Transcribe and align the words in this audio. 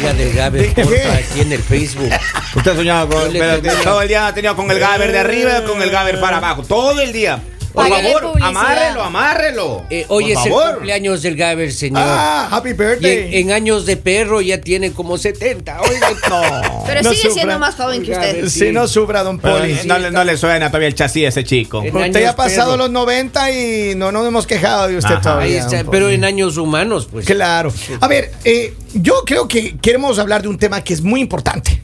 oiga, 0.00 0.14
del 0.14 0.32
Gaber 0.32 0.70
aquí 0.70 1.40
en 1.40 1.52
el 1.52 1.62
Facebook. 1.62 2.10
Usted 2.54 2.74
soñaba 2.74 3.08
con. 3.08 3.32
Pero 3.32 3.60
todo 3.82 4.02
el 4.02 4.08
día 4.08 4.26
ha 4.28 4.34
tenido 4.34 4.56
con 4.56 4.70
el 4.70 4.78
Gaber 4.78 5.12
de 5.12 5.18
arriba 5.18 5.60
y 5.62 5.68
con 5.68 5.80
el 5.82 5.90
Gaber 5.90 6.20
para 6.20 6.38
abajo. 6.38 6.62
Todo 6.62 7.00
el 7.00 7.12
día. 7.12 7.40
Por 7.72 7.88
favor, 7.88 8.32
amárrelo, 8.42 9.02
amárrelo. 9.02 9.84
Eh, 9.90 10.04
hoy 10.08 10.24
Por 10.24 10.32
es 10.32 10.38
el 10.46 10.52
favor. 10.52 10.74
cumpleaños 10.74 11.22
del 11.22 11.36
Gaber, 11.36 11.72
señor. 11.72 12.02
Ah, 12.04 12.48
happy 12.50 12.70
y 12.70 12.72
en, 12.72 12.76
birthday. 12.78 13.36
en 13.40 13.52
años 13.52 13.86
de 13.86 13.96
perro 13.96 14.40
ya 14.40 14.60
tiene 14.60 14.92
como 14.92 15.16
70. 15.18 15.80
Oiga, 15.82 16.10
no. 16.28 16.84
Pero 16.86 17.02
No 17.02 17.10
sigue 17.10 17.22
sufra. 17.22 17.34
siendo 17.34 17.58
más 17.58 17.74
joven 17.76 18.02
que 18.02 18.12
usted. 18.12 18.48
Si 18.48 18.72
no 18.72 18.88
sufra, 18.88 19.22
don 19.22 19.38
Poli. 19.38 19.76
no, 19.86 19.98
le- 19.98 20.10
no 20.10 20.24
le 20.24 20.36
suena 20.36 20.66
todavía 20.68 20.88
el 20.88 20.94
chasis 20.94 21.26
a 21.26 21.28
ese 21.28 21.44
chico. 21.44 21.82
En 21.84 21.94
Usted 21.96 22.20
ya 22.22 22.30
ha 22.30 22.36
pasado 22.36 22.72
perro. 22.72 22.84
los 22.84 22.90
90 22.90 23.50
y 23.52 23.94
no 23.94 24.10
nos 24.10 24.26
hemos 24.26 24.46
quejado 24.46 24.88
de 24.88 24.96
usted 24.96 25.12
Ajá. 25.14 25.20
todavía. 25.22 25.44
Ahí 25.46 25.56
está, 25.56 25.90
pero 25.90 26.08
en 26.10 26.24
años 26.24 26.56
humanos, 26.56 27.08
pues. 27.10 27.24
Claro. 27.26 27.72
A 28.00 28.08
ver, 28.08 28.32
eh, 28.44 28.74
yo 28.94 29.22
creo 29.24 29.46
que 29.46 29.76
queremos 29.78 30.18
hablar 30.18 30.42
de 30.42 30.48
un 30.48 30.58
tema 30.58 30.82
que 30.82 30.92
es 30.92 31.02
muy 31.02 31.20
importante. 31.20 31.82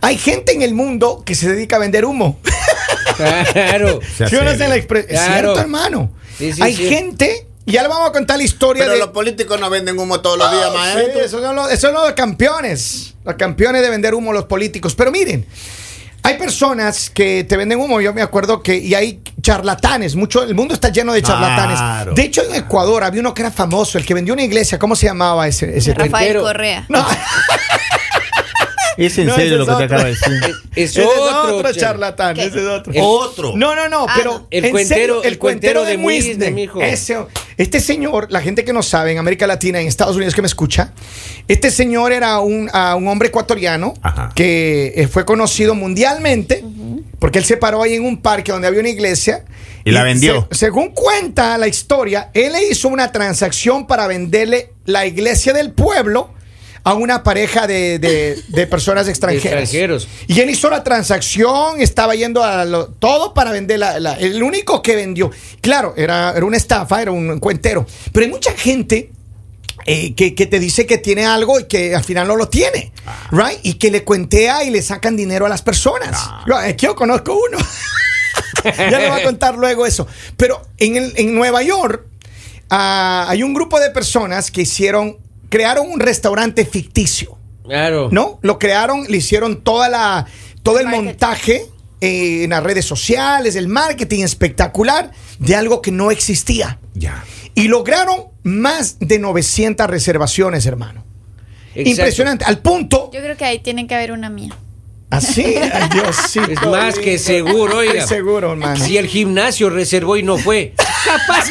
Hay 0.00 0.18
gente 0.18 0.52
en 0.52 0.62
el 0.62 0.74
mundo 0.74 1.22
que 1.24 1.34
se 1.34 1.48
dedica 1.48 1.76
a 1.76 1.78
vender 1.78 2.04
humo. 2.04 2.38
Claro. 3.16 4.00
Sea 4.16 4.28
¿Sí 4.28 4.36
o 4.36 4.42
no 4.44 4.50
serio. 4.50 4.64
es 4.64 4.70
la 4.70 4.76
expre- 4.76 5.06
Es 5.08 5.20
Claro. 5.20 5.32
cierto, 5.52 5.60
hermano. 5.60 6.10
Sí, 6.38 6.52
sí, 6.52 6.62
Hay 6.62 6.74
sí. 6.76 6.88
gente, 6.88 7.46
ya 7.66 7.82
le 7.82 7.88
vamos 7.88 8.08
a 8.08 8.12
contar 8.12 8.36
la 8.38 8.44
historia 8.44 8.82
Pero 8.82 8.94
de. 8.94 8.98
los 8.98 9.08
políticos 9.08 9.58
no 9.60 9.70
venden 9.70 9.98
humo 9.98 10.20
todos 10.20 10.38
los 10.38 10.50
días, 10.50 10.70
sí, 10.70 10.76
maestro. 10.76 11.20
esos 11.20 11.42
son 11.42 11.56
los, 11.56 11.68
esos 11.72 11.92
son 11.92 11.94
los 11.94 12.12
campeones. 12.12 13.14
Los 13.24 13.34
campeones 13.36 13.82
de 13.82 13.90
vender 13.90 14.14
humo, 14.14 14.32
los 14.32 14.44
políticos. 14.44 14.94
Pero 14.94 15.10
miren, 15.10 15.46
hay 16.22 16.36
personas 16.36 17.08
que 17.10 17.44
te 17.44 17.56
venden 17.56 17.78
humo. 17.80 18.00
Yo 18.00 18.12
me 18.12 18.20
acuerdo 18.22 18.62
que. 18.62 18.76
Y 18.76 18.94
hay 18.94 19.20
charlatanes. 19.40 20.14
Mucho, 20.16 20.42
el 20.42 20.54
mundo 20.54 20.74
está 20.74 20.88
lleno 20.90 21.12
de 21.12 21.22
charlatanes. 21.22 21.78
Claro. 21.78 22.12
De 22.14 22.22
hecho, 22.22 22.42
en 22.42 22.54
Ecuador 22.54 23.02
había 23.04 23.20
uno 23.20 23.32
que 23.32 23.42
era 23.42 23.50
famoso, 23.50 23.96
el 23.98 24.04
que 24.04 24.12
vendió 24.14 24.34
una 24.34 24.42
iglesia. 24.42 24.78
¿Cómo 24.78 24.94
se 24.96 25.06
llamaba 25.06 25.46
ese? 25.48 25.76
ese? 25.78 25.94
Rafael. 25.94 26.38
Correa. 26.40 26.84
No, 26.88 27.06
Es 28.96 29.18
en 29.18 29.26
No, 29.26 29.34
serio 29.36 29.56
lo 29.58 29.62
es 29.64 29.68
que 29.70 29.76
te 29.76 29.84
acaba 29.84 30.04
de 30.04 30.10
decir. 30.10 30.32
Es 30.76 30.90
ese 30.96 31.02
es 31.02 31.08
otro, 31.08 31.72
charlatán. 31.72 32.38
Ese 32.38 32.58
es 32.60 32.66
otro. 32.66 32.92
El- 32.92 33.00
Otro. 33.02 33.52
No, 33.56 33.74
no, 33.74 33.88
no, 33.88 34.06
Ah, 34.08 34.14
pero. 34.16 34.46
El 34.50 34.66
en 34.66 34.70
cuentero- 34.72 34.88
serio, 34.98 35.22
el 35.24 35.38
cuentero 35.38 35.84
de 35.84 35.96
Muisne, 35.98 36.50
mijo. 36.50 36.80
Ese- 36.80 37.16
este 37.56 37.80
señor, 37.80 38.26
la 38.30 38.40
gente 38.40 38.64
que 38.64 38.72
no 38.72 38.82
sabe, 38.82 39.12
en 39.12 39.18
América 39.18 39.46
Latina, 39.46 39.80
en 39.80 39.86
Estados 39.86 40.16
Unidos 40.16 40.34
que 40.34 40.42
me 40.42 40.46
escucha, 40.48 40.92
este 41.48 41.70
señor 41.70 42.12
era 42.12 42.38
un, 42.40 42.68
un 42.96 43.08
hombre 43.08 43.28
ecuatoriano 43.28 43.94
Ajá. 44.02 44.32
que 44.34 44.92
eh, 44.96 45.08
fue 45.08 45.24
conocido 45.24 45.74
mundialmente 45.74 46.64
porque 47.18 47.38
él 47.38 47.44
se 47.44 47.56
paró 47.56 47.82
ahí 47.82 47.94
en 47.94 48.04
un 48.04 48.20
parque 48.20 48.52
donde 48.52 48.68
había 48.68 48.80
una 48.80 48.88
iglesia. 48.90 49.44
Y 49.84 49.90
la 49.90 50.02
vendió. 50.02 50.48
se- 50.50 50.58
según 50.58 50.88
cuenta 50.90 51.56
la 51.58 51.68
historia, 51.68 52.30
él 52.34 52.52
le 52.52 52.68
hizo 52.68 52.88
una 52.88 53.12
transacción 53.12 53.86
para 53.86 54.06
venderle 54.06 54.70
la 54.86 55.06
iglesia 55.06 55.52
del 55.52 55.72
pueblo 55.72 56.30
a 56.84 56.94
una 56.94 57.22
pareja 57.22 57.66
de, 57.66 57.98
de- 57.98 58.38
de 58.48 58.66
personas 58.66 59.08
extranjeras. 59.08 59.62
extranjeros. 59.62 60.06
Y 60.26 60.40
él 60.40 60.50
hizo 60.50 60.68
la 60.70 60.84
transacción, 60.84 61.80
estaba 61.80 62.14
yendo 62.14 62.42
a 62.44 62.64
lo- 62.64 62.88
todo 62.88 63.32
para 63.34 63.50
vender 63.52 63.78
la, 63.78 63.98
la- 63.98 64.14
el 64.14 64.42
único 64.42 64.82
que 64.82 64.94
vendió. 64.96 65.30
Claro, 65.60 65.94
era, 65.96 66.32
era 66.36 66.44
una 66.44 66.56
estafa, 66.56 67.00
era 67.02 67.10
un 67.10 67.40
cuentero. 67.40 67.86
Pero 68.12 68.26
hay 68.26 68.30
mucha 68.32 68.52
gente 68.52 69.10
eh, 69.86 70.14
que, 70.14 70.34
que 70.34 70.46
te 70.46 70.60
dice 70.60 70.86
que 70.86 70.98
tiene 70.98 71.24
algo 71.26 71.58
y 71.58 71.64
que 71.64 71.94
al 71.94 72.04
final 72.04 72.28
no 72.28 72.36
lo 72.36 72.48
tiene, 72.48 72.92
right? 73.32 73.58
Y 73.62 73.74
que 73.74 73.90
le 73.90 74.04
cuentea 74.04 74.62
y 74.64 74.70
le 74.70 74.80
sacan 74.82 75.16
dinero 75.16 75.46
a 75.46 75.48
las 75.48 75.62
personas. 75.62 76.18
Yo, 76.46 76.60
eh, 76.62 76.76
yo 76.78 76.94
conozco 76.94 77.34
uno. 77.34 77.58
ya 78.64 78.98
le 78.98 79.08
voy 79.10 79.20
a 79.20 79.24
contar 79.24 79.56
luego 79.56 79.86
eso. 79.86 80.06
Pero 80.36 80.62
en, 80.78 80.96
el- 80.96 81.12
en 81.16 81.34
Nueva 81.34 81.62
York 81.62 82.06
ah, 82.70 83.26
hay 83.28 83.42
un 83.42 83.52
grupo 83.54 83.78
de 83.80 83.90
personas 83.90 84.50
que 84.50 84.62
hicieron, 84.62 85.18
crearon 85.54 85.86
un 85.88 86.00
restaurante 86.00 86.64
ficticio. 86.66 87.38
Claro. 87.62 88.08
¿no? 88.10 88.40
Lo 88.42 88.58
crearon, 88.58 89.04
le 89.08 89.18
hicieron 89.18 89.62
toda 89.62 89.88
la, 89.88 90.26
todo 90.64 90.80
el 90.80 90.88
montaje 90.88 91.66
eh, 92.00 92.42
en 92.42 92.50
las 92.50 92.60
redes 92.64 92.84
sociales, 92.84 93.54
el 93.54 93.68
marketing 93.68 94.24
espectacular 94.24 95.12
de 95.38 95.54
algo 95.54 95.80
que 95.80 95.92
no 95.92 96.10
existía. 96.10 96.80
Ya. 96.94 97.24
Y 97.54 97.68
lograron 97.68 98.30
más 98.42 98.96
de 98.98 99.20
900 99.20 99.86
reservaciones, 99.86 100.66
hermano. 100.66 101.04
Exacto. 101.68 101.88
Impresionante. 101.88 102.44
Al 102.46 102.58
punto, 102.58 103.12
Yo 103.14 103.20
creo 103.20 103.36
que 103.36 103.44
ahí 103.44 103.60
tiene 103.60 103.86
que 103.86 103.94
haber 103.94 104.10
una 104.10 104.30
mía. 104.30 104.56
así, 105.10 105.44
ay, 105.72 105.88
Diosito 105.92 106.50
Es 106.50 106.62
más 106.62 106.98
que 106.98 107.16
seguro, 107.16 107.78
oiga. 107.78 108.00
Estoy 108.00 108.16
seguro, 108.16 108.50
hermano. 108.54 108.84
Si 108.84 108.98
el 108.98 109.06
gimnasio 109.06 109.70
reservó 109.70 110.16
y 110.16 110.24
no 110.24 110.36
fue, 110.36 110.74
capaz. 111.04 111.48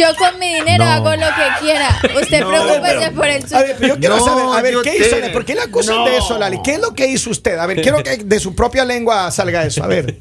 Yo 0.00 0.16
con 0.16 0.38
mi 0.38 0.54
dinero 0.54 0.84
No. 0.84 0.90
hago 0.90 1.10
lo 1.16 1.26
que 1.26 1.60
quiera. 1.60 2.00
Usted 2.20 2.40
No, 2.40 2.48
preocúpese 2.48 2.94
pero- 3.00 3.12
por 3.16 3.26
el 3.28 3.44
A 3.44 3.48
suyo. 3.48 3.60
ver, 3.60 3.76
pero 3.78 3.94
yo 3.94 4.00
quiero 4.00 4.16
No, 4.16 4.24
saber, 4.24 4.44
a 4.58 4.62
ver, 4.62 4.74
¿qué 4.82 4.90
te- 4.92 4.96
hizo? 4.98 5.32
¿Por 5.32 5.44
qué 5.44 5.54
le 5.54 5.60
acusan 5.60 5.96
No. 5.96 6.04
de 6.06 6.16
eso, 6.16 6.38
Lali? 6.38 6.58
¿Qué 6.64 6.74
es 6.74 6.80
lo 6.80 6.94
que 6.94 7.06
hizo 7.06 7.30
usted? 7.30 7.58
A 7.58 7.66
ver, 7.66 7.82
quiero 7.82 8.02
que 8.02 8.16
de 8.16 8.40
su 8.40 8.54
propia 8.54 8.84
lengua 8.84 9.30
salga 9.30 9.64
eso. 9.64 9.84
A 9.84 9.86
ver. 9.86 10.16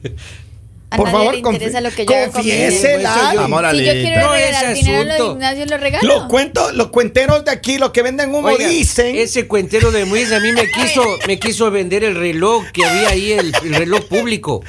A 0.91 0.97
por 0.97 1.05
nadie 1.05 1.17
favor, 1.19 1.33
le 1.33 1.39
interesa 1.39 1.81
lo 1.81 1.91
que 1.91 2.03
yo 2.03 2.11
Si 2.11 2.15
yo 2.25 2.41
quiero 2.41 3.37
No, 3.37 4.31
regalar 4.33 4.73
dinero 4.73 5.01
a 5.01 5.03
los 5.03 5.13
asunto. 5.13 5.31
gimnasios, 5.33 5.69
lo 5.69 5.77
regalo. 5.77 6.07
Los 6.07 6.23
cuentos, 6.23 6.73
los 6.73 6.87
cuenteros 6.87 7.45
de 7.45 7.51
aquí, 7.51 7.77
los 7.77 7.91
que 7.91 8.01
venden 8.01 8.33
humo, 8.33 8.47
Oiga, 8.47 8.67
dicen. 8.67 9.15
ese 9.15 9.47
cuentero 9.47 9.91
de 9.91 10.05
Muiz 10.05 10.31
a 10.31 10.39
mí 10.39 10.51
me 10.51 10.63
quiso, 10.71 11.03
me 11.27 11.37
quiso 11.37 11.69
vender 11.69 12.03
el 12.03 12.15
reloj 12.15 12.63
que 12.73 12.83
había 12.85 13.09
ahí, 13.09 13.33
el, 13.33 13.53
el 13.63 13.75
reloj 13.75 14.01
público. 14.05 14.63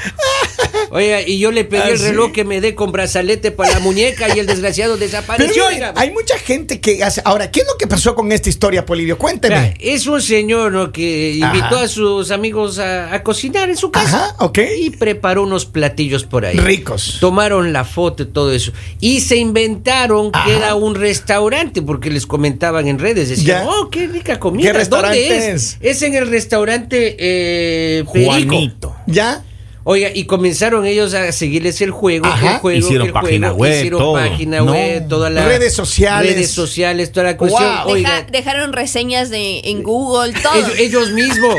Oiga, 0.91 1.23
y 1.23 1.39
yo 1.39 1.53
le 1.53 1.65
pedí 1.65 1.81
¿Ah, 1.85 1.89
el 1.91 1.99
sí? 1.99 2.05
reloj 2.09 2.33
que 2.33 2.45
me 2.45 2.61
dé 2.61 2.75
con 2.75 2.91
brazalete 2.93 3.51
para 3.53 3.71
la 3.75 3.79
muñeca 3.81 4.27
y 4.35 4.39
el 4.41 4.47
desgraciado 4.47 4.95
Pero 4.95 5.07
desapareció. 5.07 5.67
oiga. 5.67 5.93
hay 5.97 6.11
mucha 6.11 6.37
gente 6.39 6.81
que 6.81 7.03
hace. 7.05 7.23
Ahora, 7.25 7.51
¿qué 7.51 7.61
es 7.61 7.67
lo 7.67 7.77
que 7.79 7.87
pasó 7.87 8.15
con 8.15 8.33
esta 8.33 8.49
historia, 8.49 8.85
Polivio? 8.85 9.17
Cuénteme. 9.17 9.75
es 9.81 10.07
un 10.07 10.21
señor 10.21 10.73
¿no? 10.73 10.91
que 10.93 11.33
invitó 11.35 11.77
Ajá. 11.77 11.83
a 11.83 11.89
sus 11.89 12.31
amigos 12.31 12.79
a, 12.79 13.15
a 13.15 13.23
cocinar 13.23 13.69
en 13.71 13.77
su 13.77 13.91
casa. 13.91 14.27
Ajá, 14.35 14.45
ok. 14.45 14.59
Y 14.81 14.91
preparó 14.91 15.45
unos 15.45 15.65
platillos 15.67 16.25
por 16.25 16.45
ahí. 16.45 16.57
Ricos. 16.59 17.19
Tomaron 17.21 17.73
la 17.73 17.85
foto 17.85 18.25
y 18.25 18.27
todo 18.27 18.53
eso. 18.53 18.73
Y 19.01 19.21
se 19.21 19.37
inventaron 19.37 20.31
Ajá. 20.33 20.45
que 20.47 20.57
era 20.57 20.75
un 20.75 20.95
restaurante, 20.95 21.83
porque 21.83 22.11
les 22.11 22.27
comentaban 22.27 22.89
en 22.89 22.99
redes. 22.99 23.29
Decían, 23.29 23.65
Ya. 23.65 23.71
oh, 23.71 23.91
qué 23.91 24.07
rica 24.09 24.39
comida. 24.41 24.73
¿Qué 24.73 24.79
restaurante 24.79 25.19
¿Dónde 25.21 25.51
es? 25.53 25.55
es? 25.55 25.79
Es 25.81 26.03
en 26.03 26.15
el 26.15 26.29
restaurante 26.29 27.17
eh, 27.19 28.05
Perico. 28.13 28.31
Juanito. 28.33 28.97
¿Ya? 29.07 29.45
Oiga, 29.93 30.09
y 30.15 30.25
comenzaron 30.27 30.87
ellos 30.87 31.15
a 31.15 31.33
seguirles 31.33 31.81
el 31.81 31.91
juego, 31.91 32.27
Ajá. 32.27 32.53
el 32.55 32.59
juego, 32.59 32.79
Hicieron 32.79 33.07
el 33.09 33.13
página 33.13 33.49
juego, 33.49 33.61
web, 33.63 33.75
hicieron 33.77 33.99
todo. 34.01 34.13
página 34.15 34.59
No. 34.59 34.73
web, 34.73 35.09
todas 35.09 35.33
las 35.33 35.47
Redes 35.47 35.75
sociales. 35.75 36.33
redes 36.33 36.51
sociales, 36.53 37.11
toda 37.11 37.27
la 37.27 37.37
cuestión. 37.37 37.65
Wow. 37.65 37.95
Deja- 37.97 38.11
Oiga, 38.19 38.27
dejaron 38.31 38.73
reseñas 38.73 39.31
de, 39.31 39.63
en 39.65 39.83
Google, 39.83 40.33
todo. 40.41 40.55
ellos, 40.55 40.79
ellos 40.79 41.11
mismos. 41.11 41.57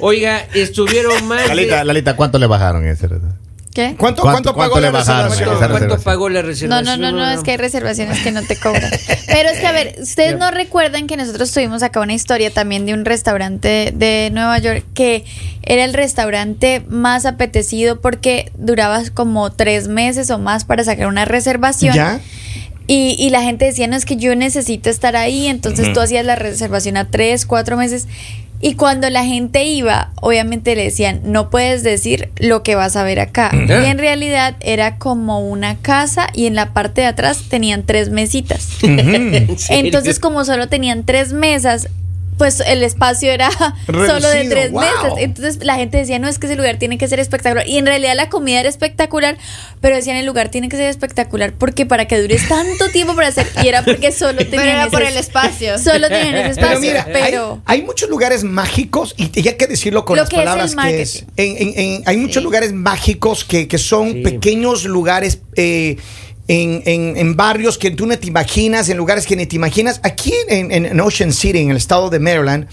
Oiga, 0.00 0.44
estuvieron 0.54 1.24
más 1.28 1.42
de- 1.42 1.48
Lalita, 1.48 1.84
Lalita, 1.84 2.16
¿cuánto 2.16 2.38
le 2.40 2.46
bajaron 2.48 2.84
ese? 2.84 3.08
¿Qué? 3.74 3.94
¿Cuánto, 3.96 4.20
¿Cuánto- 4.22 4.52
cuánto, 4.52 4.54
pagó 4.54 4.80
la 4.80 4.90
reservación? 4.90 5.70
¿Cuánto 5.70 5.98
pagó 6.00 6.28
la 6.28 6.42
No, 6.42 6.46
reservación? 6.48 7.00
no, 7.00 7.10
no, 7.10 7.16
no, 7.16 7.30
es 7.30 7.40
que 7.40 7.52
hay 7.52 7.56
reservaciones 7.56 8.20
que 8.20 8.30
no 8.30 8.42
te 8.42 8.56
cobran. 8.56 8.90
Pero 9.26 9.48
es 9.48 9.60
que, 9.60 9.66
a 9.66 9.72
ver, 9.72 9.96
ustedes 10.02 10.38
no 10.38 10.50
recuerdan 10.50 11.06
que 11.06 11.16
nosotros 11.16 11.50
tuvimos 11.52 11.82
acá 11.82 12.00
una 12.00 12.12
historia 12.12 12.50
también 12.52 12.84
de 12.84 12.92
un 12.92 13.06
restaurante 13.06 13.92
de 13.96 14.28
Nueva 14.30 14.58
York 14.58 14.84
que 14.92 15.24
era 15.62 15.84
el 15.84 15.94
restaurante 15.94 16.82
más 16.88 17.24
apetecido 17.24 18.00
porque 18.00 18.52
duraba 18.58 19.02
como 19.14 19.50
tres 19.50 19.88
meses 19.88 20.28
o 20.30 20.38
más 20.38 20.64
para 20.66 20.84
sacar 20.84 21.06
una 21.06 21.24
reservación. 21.24 21.94
¿Ya? 21.94 22.20
Y, 22.88 23.16
y 23.18 23.30
la 23.30 23.42
gente 23.42 23.64
decía, 23.64 23.86
no, 23.86 23.96
es 23.96 24.04
que 24.04 24.16
yo 24.16 24.34
necesito 24.34 24.90
estar 24.90 25.16
ahí, 25.16 25.46
entonces 25.46 25.92
tú 25.94 26.00
hacías 26.00 26.26
la 26.26 26.34
reservación 26.34 26.96
a 26.98 27.08
tres, 27.08 27.46
cuatro 27.46 27.76
meses. 27.76 28.06
Y 28.64 28.74
cuando 28.74 29.10
la 29.10 29.24
gente 29.24 29.64
iba, 29.64 30.12
obviamente 30.20 30.76
le 30.76 30.84
decían, 30.84 31.20
no 31.24 31.50
puedes 31.50 31.82
decir 31.82 32.30
lo 32.38 32.62
que 32.62 32.76
vas 32.76 32.94
a 32.94 33.02
ver 33.02 33.18
acá. 33.18 33.50
Y 33.52 33.86
en 33.86 33.98
realidad 33.98 34.54
era 34.60 34.98
como 34.98 35.40
una 35.40 35.76
casa 35.78 36.28
y 36.32 36.46
en 36.46 36.54
la 36.54 36.72
parte 36.72 37.00
de 37.00 37.08
atrás 37.08 37.42
tenían 37.48 37.82
tres 37.82 38.10
mesitas. 38.10 38.68
Entonces, 39.68 40.20
como 40.20 40.44
solo 40.44 40.68
tenían 40.68 41.04
tres 41.04 41.32
mesas, 41.32 41.88
pues 42.38 42.60
el 42.66 42.82
espacio 42.82 43.30
era 43.30 43.50
solo 43.86 44.28
de 44.28 44.48
tres 44.48 44.72
wow. 44.72 44.80
mesas. 44.80 45.12
Entonces 45.18 45.64
la 45.64 45.76
gente 45.76 45.98
decía, 45.98 46.18
no, 46.18 46.28
es 46.28 46.38
que 46.38 46.46
ese 46.46 46.56
lugar 46.56 46.78
tiene 46.78 46.98
que 46.98 47.06
ser 47.08 47.20
espectacular. 47.20 47.66
Y 47.68 47.78
en 47.78 47.86
realidad 47.86 48.14
la 48.16 48.28
comida 48.28 48.60
era 48.60 48.68
espectacular, 48.68 49.36
pero 49.80 49.94
decían, 49.96 50.16
el 50.16 50.26
lugar 50.26 50.48
tiene 50.48 50.68
que 50.68 50.76
ser 50.76 50.88
espectacular 50.88 51.52
porque 51.52 51.86
para 51.86 52.06
que 52.08 52.20
dures 52.20 52.48
tanto 52.48 52.88
tiempo 52.90 53.14
para 53.14 53.28
hacer, 53.28 53.46
y 53.62 53.68
era 53.68 53.84
porque 53.84 54.12
solo 54.12 54.38
tenían 54.50 54.68
era 54.68 54.82
ese- 54.82 54.90
por 54.90 55.02
el 55.02 55.16
espacio. 55.16 55.78
Solo 55.82 56.08
tenían 56.08 56.34
ese 56.36 56.50
espacio. 56.60 56.78
Pero 56.80 56.80
mira, 56.80 57.06
pero 57.12 57.62
hay, 57.66 57.80
hay 57.80 57.86
muchos 57.86 58.08
lugares 58.08 58.44
mágicos, 58.44 59.14
y 59.16 59.30
y 59.40 59.48
hay 59.48 59.54
que 59.56 59.66
decirlo 59.66 60.04
con 60.04 60.16
Lo 60.16 60.22
las 60.22 60.30
que 60.30 60.36
es 60.36 60.40
el 60.42 60.44
palabras 60.46 60.74
que 60.74 61.02
es. 61.02 61.24
marketing. 61.26 61.32
En- 61.36 61.68
en- 61.68 61.78
en- 61.96 62.02
hay 62.06 62.16
muchos 62.16 62.36
Sí. 62.40 62.44
lugares 62.44 62.72
mágicos 62.72 63.44
que, 63.44 63.68
que 63.68 63.78
son 63.78 64.12
Sí. 64.12 64.22
pequeños 64.22 64.84
lugares 64.84 65.40
eh, 65.56 65.96
en, 66.48 66.82
en- 66.86 67.16
en 67.16 67.36
barrios 67.36 67.78
que 67.78 67.90
tú 67.90 68.06
no 68.06 68.18
te 68.18 68.26
imaginas, 68.26 68.88
en 68.88 68.96
lugares 68.96 69.26
que 69.26 69.36
ni 69.36 69.46
te 69.46 69.56
imaginas. 69.56 70.00
Aquí 70.02 70.32
en, 70.48 70.70
en- 70.72 71.00
Ocean 71.00 71.32
City, 71.32 71.58
en 71.58 71.70
el 71.70 71.76
estado 71.76 72.10
de 72.10 72.18
Maryland, 72.18 72.66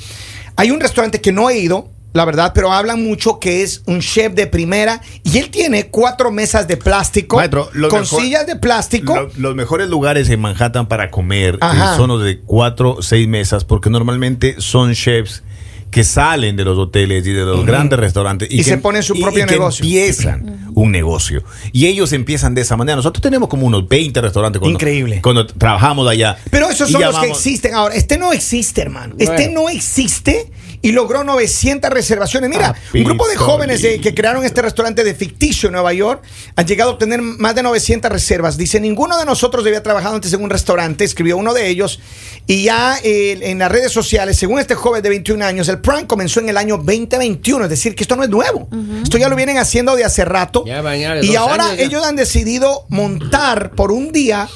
hay 0.56 0.71
un 0.71 0.80
restaurante 0.80 1.21
que 1.21 1.31
no 1.31 1.50
he 1.50 1.57
ido, 1.60 1.89
la 2.12 2.25
verdad, 2.25 2.54
pero 2.56 2.71
hablan 2.74 3.04
mucho 3.04 3.38
que 3.39 3.62
es 3.62 3.83
un 3.86 4.00
chef 4.01 4.33
de 4.33 4.48
primera 4.48 5.00
y 5.24 5.38
él 5.38 5.51
tiene 5.51 5.88
cuatro 5.89 6.31
mesas 6.31 6.68
de 6.68 6.75
plástico 6.75 7.38
Maestro, 7.38 7.69
con 7.89 8.01
mejor- 8.01 8.21
sillas 8.21 8.48
de 8.48 8.56
plástico. 8.56 9.16
Lo- 9.16 9.31
los 9.38 9.56
mejores 9.56 9.88
lugares 9.89 10.27
en 10.30 10.42
Manhattan 10.42 10.88
para 10.88 11.12
comer 11.12 11.60
eh, 11.62 11.98
son 11.98 12.07
los 12.10 12.24
de 12.24 12.39
cuatro 12.42 12.95
o 12.95 13.01
seis 13.04 13.27
mesas, 13.27 13.63
porque 13.63 13.92
normalmente 13.92 14.56
son 14.57 14.94
chefs 14.95 15.44
que 15.91 16.03
salen 16.03 16.56
de 16.56 16.63
los 16.65 16.77
hoteles 16.77 17.25
y 17.25 17.31
de 17.31 17.44
los 17.45 17.65
grandes 17.65 17.97
restaurantes 18.00 18.47
Y 18.51 18.63
se 18.63 18.77
ponen 18.77 19.01
su 19.01 19.19
propio 19.19 19.45
que 19.45 19.51
negocio. 19.53 19.83
empiezan 19.83 20.69
un 20.75 20.91
negocio. 20.91 21.44
Y 21.71 21.88
ellos 21.88 22.13
empiezan 22.13 22.53
de 22.53 22.62
esa 22.62 22.77
manera. 22.77 22.95
Nosotros 22.95 23.21
tenemos 23.21 23.50
como 23.50 23.65
unos 23.65 23.88
20 23.88 24.21
restaurantes 24.21 24.59
cuando, 24.59 24.75
Increíble. 24.77 25.19
cuando 25.21 25.45
trabajamos 25.47 26.07
allá. 26.07 26.38
Pero 26.51 26.69
esos 26.69 26.89
Y 26.89 26.94
son 26.94 27.01
los 27.01 27.19
que 27.19 27.27
existen. 27.27 27.74
Ahora, 27.74 27.95
este 27.95 28.18
no 28.18 28.31
existe, 28.33 28.81
hermano. 28.81 29.15
Este 29.18 29.50
no 29.50 29.68
existe 29.69 30.51
y 30.81 30.91
logró 30.94 31.24
900 31.24 31.89
reservaciones. 31.89 32.50
Mira, 32.50 32.74
Papi, 32.74 33.00
un 33.00 33.03
grupo 33.06 33.27
de 33.27 33.35
jóvenes 33.35 33.81
de- 33.81 34.00
que 34.00 34.13
crearon 34.13 34.45
este 34.45 34.62
restaurante 34.62 35.03
de 35.03 35.13
ficticio 35.15 35.68
en 35.68 35.74
Nueva 35.74 35.92
York 35.94 36.21
han 36.56 36.65
llegado 36.68 36.92
a 36.92 36.94
obtener 36.94 37.21
más 37.21 37.56
de 37.56 37.63
900 37.63 38.09
reservas. 38.12 38.56
Dice, 38.57 38.80
ninguno 38.80 39.18
de 39.18 39.25
nosotros 39.25 39.65
había 39.65 39.83
trabajado 39.83 40.15
antes 40.15 40.31
en 40.33 40.42
un 40.44 40.50
restaurante, 40.50 41.03
escribió 41.03 41.35
uno 41.35 41.53
de 41.53 41.68
ellos. 41.68 42.00
Y 42.50 42.63
ya 42.63 42.98
eh, 43.04 43.38
en 43.44 43.60
las 43.60 43.72
redes 43.72 43.92
sociales, 43.92 44.36
según 44.36 44.60
este 44.60 44.74
joven 44.74 45.04
de 45.04 45.10
21 45.10 45.46
años, 45.46 45.69
el 45.69 45.81
prank 45.81 46.07
comenzó 46.07 46.40
en 46.40 46.50
el 46.50 46.57
año 46.57 46.78
2021. 46.78 47.66
Es 47.66 47.69
decir, 47.69 47.94
que 47.94 48.04
esto 48.04 48.16
no 48.16 48.24
es 48.24 48.30
nuevo. 48.30 48.68
Esto 49.04 49.19
ya 49.19 49.30
lo 49.30 49.36
vienen 49.36 49.60
haciendo 49.60 49.96
de 49.96 50.04
hace 50.04 50.25
rato. 50.25 50.66
Ya 50.66 50.81
de 50.81 51.28
y 51.28 51.36
ahora 51.36 51.75
ellos 51.78 52.04
han 52.04 52.16
decidido 52.16 52.88
montar 52.90 53.75
por 53.75 53.92
un 53.92 54.12
día 54.12 54.50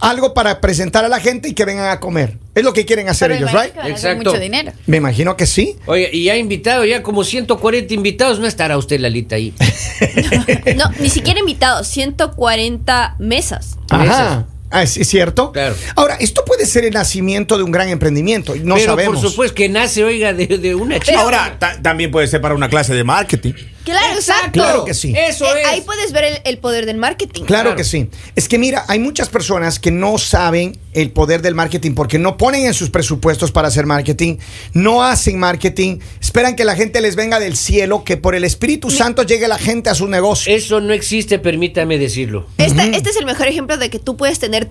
algo 0.00 0.34
para 0.34 0.60
presentar 0.60 1.04
a 1.04 1.08
la 1.08 1.18
gente 1.18 1.48
y 1.48 1.54
que 1.54 1.64
vengan 1.64 1.90
a 1.90 1.98
comer. 1.98 2.38
Es 2.54 2.62
lo 2.62 2.72
que 2.72 2.86
quieren 2.86 3.08
hacer 3.08 3.32
Pero 3.32 3.48
ellos, 3.48 3.60
¿right? 3.60 3.74
Exacto. 3.84 4.30
mucho 4.30 4.38
dinero. 4.38 4.70
Me 4.86 4.98
imagino 4.98 5.36
que 5.36 5.46
sí. 5.46 5.74
Oye, 5.86 6.10
y 6.12 6.26
ya 6.26 6.36
invitado, 6.36 6.84
ya 6.84 7.02
como 7.02 7.24
140 7.24 7.92
invitados, 7.92 8.38
no 8.38 8.46
estará 8.46 8.78
usted, 8.78 9.00
Lalita, 9.00 9.34
ahí. 9.34 9.52
No, 10.76 10.84
ni 11.00 11.10
siquiera 11.10 11.40
invitados, 11.40 11.88
140 11.88 13.16
mesas. 13.18 13.78
Ajá. 13.90 14.46
Ah, 14.72 14.82
es, 14.82 14.92
cierto. 15.06 15.52
Claro. 15.52 15.74
Ahora, 15.96 16.16
esto 16.16 16.44
puede 16.44 16.66
ser 16.66 16.84
el 16.84 16.94
nacimiento 16.94 17.56
de 17.58 17.62
un 17.64 17.70
gran 17.70 17.88
emprendimiento. 17.88 18.54
No 18.62 18.74
Pero 18.76 18.86
sabemos. 18.92 19.20
por 19.20 19.30
supuesto 19.30 19.54
que 19.54 19.68
nace, 19.68 20.02
oiga, 20.02 20.32
de, 20.32 20.46
de 20.46 20.74
una 20.74 20.98
chica. 20.98 21.20
Ahora, 21.20 21.56
ta- 21.58 21.80
también 21.82 22.10
puede 22.10 22.26
ser 22.26 22.40
para 22.40 22.54
una 22.54 22.68
clase 22.68 22.94
de 22.94 23.04
marketing. 23.04 23.52
Claro, 23.84 24.14
exacto. 24.14 24.52
Claro 24.52 24.84
que 24.84 24.94
sí. 24.94 25.12
Eso 25.16 25.44
Eh, 25.46 25.60
es. 25.62 25.66
Ahí 25.68 25.80
puedes 25.82 26.12
ver 26.12 26.24
el, 26.24 26.38
el 26.44 26.58
poder 26.58 26.86
del 26.86 26.96
marketing. 26.96 27.44
Claro, 27.44 27.62
Claro. 27.70 27.76
que 27.76 27.84
sí. 27.84 28.08
Es 28.36 28.48
que 28.48 28.58
mira, 28.58 28.84
hay 28.88 28.98
muchas 28.98 29.28
personas 29.28 29.78
que 29.78 29.90
no 29.90 30.18
saben 30.18 30.78
el 30.94 31.10
poder 31.10 31.42
del 31.42 31.54
marketing 31.54 31.94
porque 31.94 32.18
no 32.18 32.36
ponen 32.36 32.66
en 32.66 32.74
sus 32.74 32.90
presupuestos 32.90 33.50
para 33.50 33.68
hacer 33.68 33.86
marketing, 33.86 34.36
no 34.74 35.02
hacen 35.02 35.38
marketing, 35.38 35.98
esperan 36.20 36.54
que 36.54 36.64
la 36.64 36.76
gente 36.76 37.00
les 37.00 37.16
venga 37.16 37.40
del 37.40 37.56
cielo, 37.56 38.04
que 38.04 38.16
por 38.16 38.34
el 38.34 38.44
Espíritu 38.44 38.90
Santo 38.90 39.22
llegue 39.22 39.48
la 39.48 39.58
gente 39.58 39.88
a 39.90 39.94
sus 39.94 40.08
negocios. 40.08 40.54
Eso 40.54 40.80
no 40.80 40.92
existe, 40.92 41.38
permítame 41.38 41.98
decirlo. 41.98 42.46
Este, 42.58 42.96
este 42.96 43.10
es 43.10 43.16
el 43.16 43.24
mejor 43.26 43.48
ejemplo 43.48 43.78
de 43.78 43.88
que 43.90 43.98
tú 43.98 44.16
puedes 44.16 44.38
tener, 44.38 44.68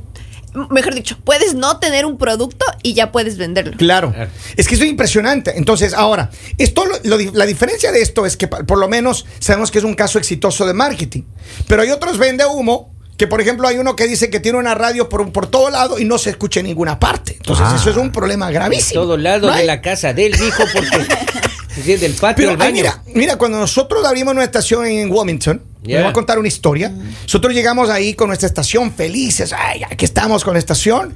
mejor 0.69 0.93
dicho, 0.93 1.17
puedes 1.23 1.53
no 1.55 1.77
tener 1.79 2.05
un 2.05 2.17
producto 2.17 2.65
y 2.83 2.93
ya 2.93 3.11
puedes 3.11 3.37
venderlo. 3.37 3.77
Claro. 3.77 4.13
Es 4.57 4.67
que 4.67 4.75
es 4.75 4.81
impresionante. 4.81 5.53
Entonces, 5.57 5.93
ahora, 5.93 6.29
esto 6.57 6.83
lo- 6.85 7.17
la 7.33 7.45
diferencia 7.45 7.91
de 7.91 8.01
esto 8.01 8.25
es 8.25 8.35
que 8.37 8.47
por 8.47 8.77
lo 8.77 8.87
menos 8.87 9.25
sabemos 9.39 9.71
que 9.71 9.77
es 9.79 9.83
un 9.83 9.93
caso 9.93 10.17
exitoso 10.19 10.65
de 10.65 10.73
marketing. 10.73 11.23
Pero 11.67 11.81
hay 11.83 11.91
otros 11.91 12.17
vende 12.17 12.45
humo 12.45 12.93
que, 13.17 13.27
por 13.27 13.39
ejemplo, 13.39 13.67
hay 13.67 13.77
uno 13.77 13.95
que 13.95 14.07
dice 14.07 14.29
que 14.31 14.39
tiene 14.39 14.57
una 14.57 14.73
radio 14.73 15.07
por, 15.07 15.21
un- 15.21 15.31
por 15.31 15.45
todo 15.47 15.69
lado 15.69 15.99
y 15.99 16.05
no 16.05 16.17
se 16.17 16.31
escucha 16.31 16.59
en 16.61 16.65
ninguna 16.67 16.99
parte. 16.99 17.33
Entonces, 17.37 17.65
Ah. 17.69 17.75
eso 17.79 17.89
es 17.91 17.97
un 17.97 18.11
problema 18.11 18.47
De 18.47 18.53
gravísimo. 18.53 19.01
todo 19.01 19.15
lado 19.17 19.51
de 19.51 19.63
la 19.63 19.79
casa 19.81 20.13
del 20.13 20.33
hijo, 20.33 20.63
porque. 20.73 21.05
sí, 21.75 21.95
del 21.95 22.13
patio 22.13 22.49
Pero 22.49 22.63
ay, 22.63 22.73
mira, 22.73 23.01
mira, 23.13 23.35
cuando 23.37 23.59
nosotros 23.59 24.05
abrimos 24.05 24.33
nuestra 24.33 24.59
estación 24.59 24.85
en 24.85 25.11
Wilmington, 25.11 25.61
Ya. 25.83 25.95
les 25.95 26.03
voy 26.03 26.09
a 26.09 26.13
contar 26.13 26.37
una 26.39 26.47
historia. 26.47 26.89
Nosotros 27.23 27.53
llegamos 27.53 27.89
ahí 27.89 28.13
con 28.13 28.27
nuestra 28.27 28.47
estación 28.47 28.93
felices, 28.93 29.53
ay, 29.57 29.83
aquí 29.89 30.05
estamos 30.05 30.43
con 30.43 30.53
la 30.53 30.59
estación. 30.59 31.13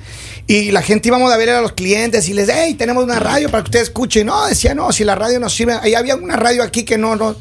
Y 0.48 0.72
la 0.72 0.82
gente 0.82 1.08
íbamos 1.08 1.32
a 1.32 1.38
ver 1.38 1.50
a 1.50 1.62
los 1.62 1.72
clientes 1.72 2.30
y 2.30 2.34
les, 2.34 2.50
hey, 2.50 2.76
tenemos 2.76 3.04
una 3.04 3.20
radio 3.20 3.50
para 3.50 3.64
que 3.64 3.70
ustedes 3.70 3.88
escuchen. 3.88 4.28
No, 4.28 4.46
decía, 4.46 4.76
no, 4.76 4.92
si 4.92 5.04
la 5.04 5.16
radio 5.16 5.40
no 5.40 5.50
sirve. 5.50 5.74
Ahí 5.82 5.96
había 5.96 6.16
una 6.16 6.36
radio 6.36 6.62
aquí 6.62 6.84
que 6.84 6.98
no, 7.00 7.16
no, 7.16 7.36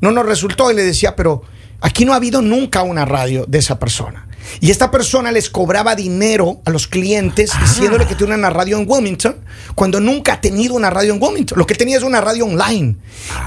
no 0.00 0.10
nos 0.12 0.24
resultó. 0.24 0.70
Y 0.70 0.74
le 0.74 0.84
decía, 0.84 1.16
pero 1.16 1.42
aquí 1.80 2.04
no 2.04 2.12
ha 2.12 2.16
habido 2.16 2.42
nunca 2.42 2.82
una 2.84 3.04
radio 3.04 3.44
de 3.48 3.58
esa 3.58 3.78
persona. 3.80 4.23
Y 4.60 4.70
esta 4.70 4.90
persona 4.90 5.32
les 5.32 5.50
cobraba 5.50 5.94
dinero 5.94 6.60
a 6.64 6.70
los 6.70 6.86
clientes 6.86 7.50
diciéndole 7.60 8.06
que 8.06 8.14
tiene 8.14 8.34
una 8.34 8.50
radio 8.50 8.78
en 8.78 8.86
Wilmington 8.88 9.36
cuando 9.74 10.00
nunca 10.00 10.34
ha 10.34 10.40
tenido 10.40 10.74
una 10.74 10.90
radio 10.90 11.14
en 11.14 11.22
Wilmington. 11.22 11.58
Lo 11.58 11.66
que 11.66 11.74
tenía 11.74 11.96
es 11.96 12.02
una 12.02 12.20
radio 12.20 12.44
online. 12.44 12.96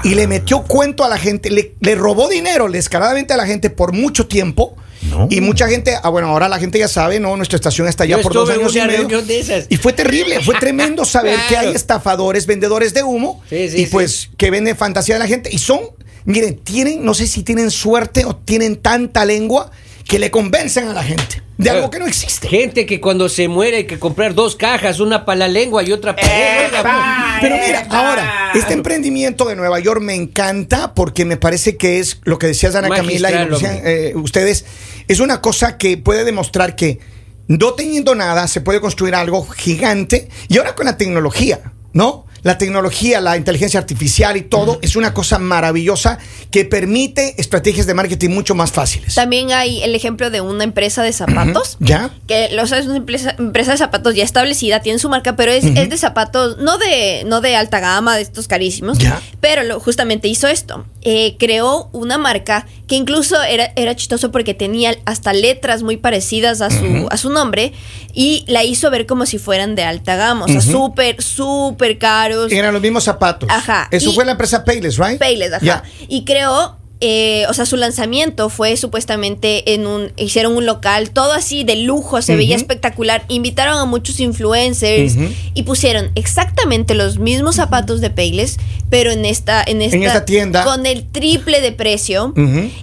Y 0.04 0.14
le 0.14 0.26
metió 0.26 0.62
cuento 0.62 1.04
a 1.04 1.08
la 1.08 1.18
gente, 1.18 1.50
le, 1.50 1.74
le 1.80 1.94
robó 1.94 2.28
dinero 2.28 2.68
descaradamente 2.70 3.34
a 3.34 3.36
la 3.36 3.46
gente 3.46 3.70
por 3.70 3.92
mucho 3.92 4.26
tiempo. 4.26 4.76
No. 5.02 5.28
Y 5.30 5.40
mucha 5.40 5.68
gente, 5.68 5.94
ah, 6.02 6.08
bueno, 6.08 6.28
ahora 6.28 6.48
la 6.48 6.58
gente 6.58 6.78
ya 6.78 6.88
sabe, 6.88 7.20
¿no? 7.20 7.36
Nuestra 7.36 7.54
estación 7.56 7.86
está 7.86 8.04
ya 8.04 8.16
Yo 8.16 8.22
por 8.22 8.32
dos 8.34 8.50
años 8.50 8.74
y 8.74 8.80
medio. 8.80 9.22
de 9.22 9.38
esas. 9.38 9.66
Y 9.68 9.76
fue 9.76 9.92
terrible, 9.92 10.40
fue 10.42 10.54
tremendo 10.60 11.04
saber 11.04 11.38
que 11.48 11.56
hay 11.56 11.72
estafadores, 11.74 12.46
vendedores 12.46 12.94
de 12.94 13.04
humo 13.04 13.40
Sí, 13.48 13.68
sí, 13.68 13.82
y 13.82 13.86
pues 13.86 14.30
que 14.36 14.50
venden 14.50 14.76
fantasía 14.76 15.14
de 15.14 15.20
la 15.20 15.28
gente. 15.28 15.50
Y 15.52 15.58
son, 15.58 15.80
miren, 16.24 16.58
tienen, 16.58 17.04
no 17.04 17.14
sé 17.14 17.28
si 17.28 17.44
tienen 17.44 17.70
suerte 17.70 18.24
o 18.24 18.34
tienen 18.34 18.76
tanta 18.76 19.24
lengua 19.24 19.70
que 20.08 20.18
le 20.18 20.30
convencen 20.30 20.88
a 20.88 20.94
la 20.94 21.04
gente 21.04 21.42
de 21.58 21.68
algo 21.68 21.90
que 21.90 21.98
no 21.98 22.06
existe. 22.06 22.48
Gente 22.48 22.86
que 22.86 22.98
cuando 22.98 23.28
se 23.28 23.46
muere 23.46 23.76
hay 23.76 23.86
que 23.86 23.98
comprar 23.98 24.34
dos 24.34 24.56
cajas, 24.56 25.00
una 25.00 25.26
para 25.26 25.40
la 25.40 25.48
lengua 25.48 25.82
y 25.82 25.92
otra 25.92 26.16
para 26.16 26.28
oiga, 26.28 27.38
Pero 27.42 27.56
mira, 27.56 27.86
ahora, 27.90 28.52
este 28.54 28.72
emprendimiento 28.72 29.44
de 29.44 29.54
Nueva 29.54 29.78
York 29.80 30.00
me 30.00 30.14
encanta 30.14 30.94
porque 30.94 31.26
me 31.26 31.36
parece 31.36 31.76
que 31.76 31.98
es 31.98 32.20
lo 32.24 32.38
que 32.38 32.46
decías 32.46 32.74
Ana 32.74 32.88
Camila 32.88 33.30
y 33.30 33.48
decían, 33.50 33.80
eh, 33.84 34.14
ustedes, 34.16 34.64
es 35.08 35.20
una 35.20 35.42
cosa 35.42 35.76
que 35.76 35.98
puede 35.98 36.24
demostrar 36.24 36.74
que 36.74 37.00
no 37.46 37.74
teniendo 37.74 38.14
nada 38.14 38.48
se 38.48 38.62
puede 38.62 38.80
construir 38.80 39.14
algo 39.14 39.46
gigante 39.46 40.30
y 40.48 40.56
ahora 40.56 40.74
con 40.74 40.86
la 40.86 40.96
tecnología, 40.96 41.74
¿no? 41.92 42.24
La 42.48 42.56
tecnología, 42.56 43.20
la 43.20 43.36
inteligencia 43.36 43.78
artificial 43.78 44.38
y 44.38 44.40
todo 44.40 44.78
es 44.80 44.96
una 44.96 45.12
cosa 45.12 45.38
maravillosa 45.38 46.16
que 46.50 46.64
permite 46.64 47.38
estrategias 47.38 47.86
de 47.86 47.92
marketing 47.92 48.30
mucho 48.30 48.54
más 48.54 48.72
fáciles. 48.72 49.16
También 49.16 49.52
hay 49.52 49.82
el 49.82 49.94
ejemplo 49.94 50.30
de 50.30 50.40
una 50.40 50.64
empresa 50.64 51.02
de 51.02 51.12
zapatos. 51.12 51.76
¿Ya? 51.78 52.08
Que 52.26 52.48
lo 52.52 52.66
sabes, 52.66 52.84
es 52.84 52.88
una 52.88 52.96
empresa, 52.96 53.36
empresa 53.38 53.72
de 53.72 53.76
zapatos 53.76 54.14
ya 54.14 54.24
establecida, 54.24 54.80
tiene 54.80 54.98
su 54.98 55.10
marca, 55.10 55.36
pero 55.36 55.52
es, 55.52 55.62
es 55.62 55.90
de 55.90 55.98
zapatos, 55.98 56.56
no 56.56 56.78
de, 56.78 57.24
no 57.26 57.42
de 57.42 57.54
alta 57.54 57.80
gama, 57.80 58.16
de 58.16 58.22
estos 58.22 58.48
carísimos. 58.48 58.96
Ya. 58.96 59.20
Pero 59.42 59.62
lo, 59.62 59.78
justamente 59.78 60.26
hizo 60.26 60.48
esto. 60.48 60.86
Eh, 61.02 61.36
creó 61.38 61.90
una 61.92 62.16
marca 62.16 62.64
que 62.88 62.96
incluso 62.96 63.40
era, 63.42 63.70
era 63.76 63.94
chistoso 63.94 64.32
porque 64.32 64.54
tenía 64.54 64.96
hasta 65.04 65.32
letras 65.32 65.82
muy 65.84 65.98
parecidas 65.98 66.60
a 66.62 66.70
su, 66.70 67.06
a 67.10 67.16
su 67.18 67.30
nombre 67.30 67.72
y 68.14 68.44
la 68.48 68.64
hizo 68.64 68.90
ver 68.90 69.06
como 69.06 69.26
si 69.26 69.38
fueran 69.38 69.74
de 69.76 69.84
alta 69.84 70.16
gama. 70.16 70.46
O 70.46 70.48
sea, 70.48 70.60
súper, 70.62 71.22
súper 71.22 71.98
caros. 71.98 72.50
Eran 72.50 72.72
los 72.72 72.82
mismos 72.82 73.04
zapatos. 73.04 73.48
Ajá. 73.52 73.88
Eso 73.90 74.10
Y- 74.10 74.14
fue 74.14 74.24
la 74.24 74.32
empresa 74.32 74.64
Payless, 74.64 74.96
¿right? 74.98 75.18
Payless, 75.18 75.52
ajá. 75.52 75.82
Y 76.08 76.24
creó, 76.24 76.78
eh, 77.00 77.44
o 77.48 77.54
sea, 77.54 77.64
su 77.64 77.76
lanzamiento 77.76 78.48
fue 78.50 78.76
supuestamente 78.76 79.74
en 79.74 79.86
un, 79.86 80.12
hicieron 80.16 80.56
un 80.56 80.66
local, 80.66 81.10
todo 81.10 81.32
así 81.32 81.62
de 81.62 81.76
lujo, 81.76 82.20
se 82.22 82.34
veía 82.34 82.56
espectacular. 82.56 83.24
Invitaron 83.28 83.78
a 83.78 83.84
muchos 83.84 84.18
influencers 84.20 85.14
y 85.54 85.62
pusieron 85.62 86.10
exactamente 86.16 86.94
los 86.94 87.18
mismos 87.18 87.54
zapatos 87.56 88.00
de 88.00 88.10
Payless, 88.10 88.56
pero 88.90 89.12
en 89.12 89.24
esta, 89.24 89.62
en 89.64 89.80
esta, 89.82 89.96
esta 89.96 90.24
tienda. 90.24 90.64
con 90.64 90.86
el 90.86 91.04
triple 91.06 91.60
de 91.60 91.72
precio. 91.72 92.34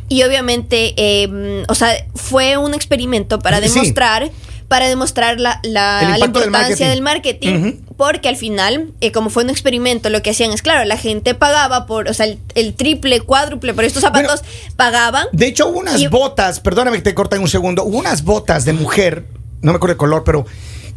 Y 0.07 0.24
obviamente, 0.24 0.93
eh, 0.95 1.63
o 1.67 1.75
sea, 1.75 1.89
fue 2.15 2.57
un 2.57 2.74
experimento 2.74 3.39
para 3.39 3.62
Sí. 3.62 3.67
demostrar. 3.74 4.31
Para 4.67 4.88
demostrar 4.88 5.39
la, 5.39 5.60
la- 5.62 6.01
la 6.01 6.13
del 6.13 6.24
importancia 6.25 6.50
marketing. 6.60 6.86
del 6.88 7.01
marketing. 7.03 7.74
Porque 7.98 8.28
al 8.30 8.36
final, 8.36 8.92
eh, 9.02 9.12
como 9.12 9.30
fue 9.30 9.44
un 9.44 9.50
experimento, 9.50 10.10
lo 10.10 10.22
que 10.22 10.32
hacían 10.32 10.52
es, 10.52 10.62
claro, 10.62 10.84
la 10.86 10.98
gente 10.98 11.34
pagaba 11.36 11.86
por, 11.86 12.10
o 12.10 12.14
sea, 12.14 12.25
el, 12.25 12.40
el 12.56 12.74
triple, 12.74 13.22
cuádruple 13.22 13.74
por 13.74 13.84
estos 13.86 14.02
zapatos, 14.02 14.42
pagaban. 14.75 15.28
De 15.32 15.48
hecho, 15.48 15.68
hubo 15.68 15.80
unas 15.80 16.00
Y- 16.02 16.08
botas, 16.08 16.60
perdóname 16.60 16.98
que 16.98 17.04
te 17.04 17.14
corta 17.16 17.36
en 17.36 17.42
un 17.42 17.48
segundo, 17.48 17.84
hubo 17.84 17.98
unas 17.98 18.24
botas 18.24 18.66
de 18.66 18.74
mujer, 18.74 19.25
no 19.62 19.72
me 19.72 19.78
acuerdo 19.78 19.94
el 19.94 19.98
color, 19.98 20.24
pero 20.24 20.46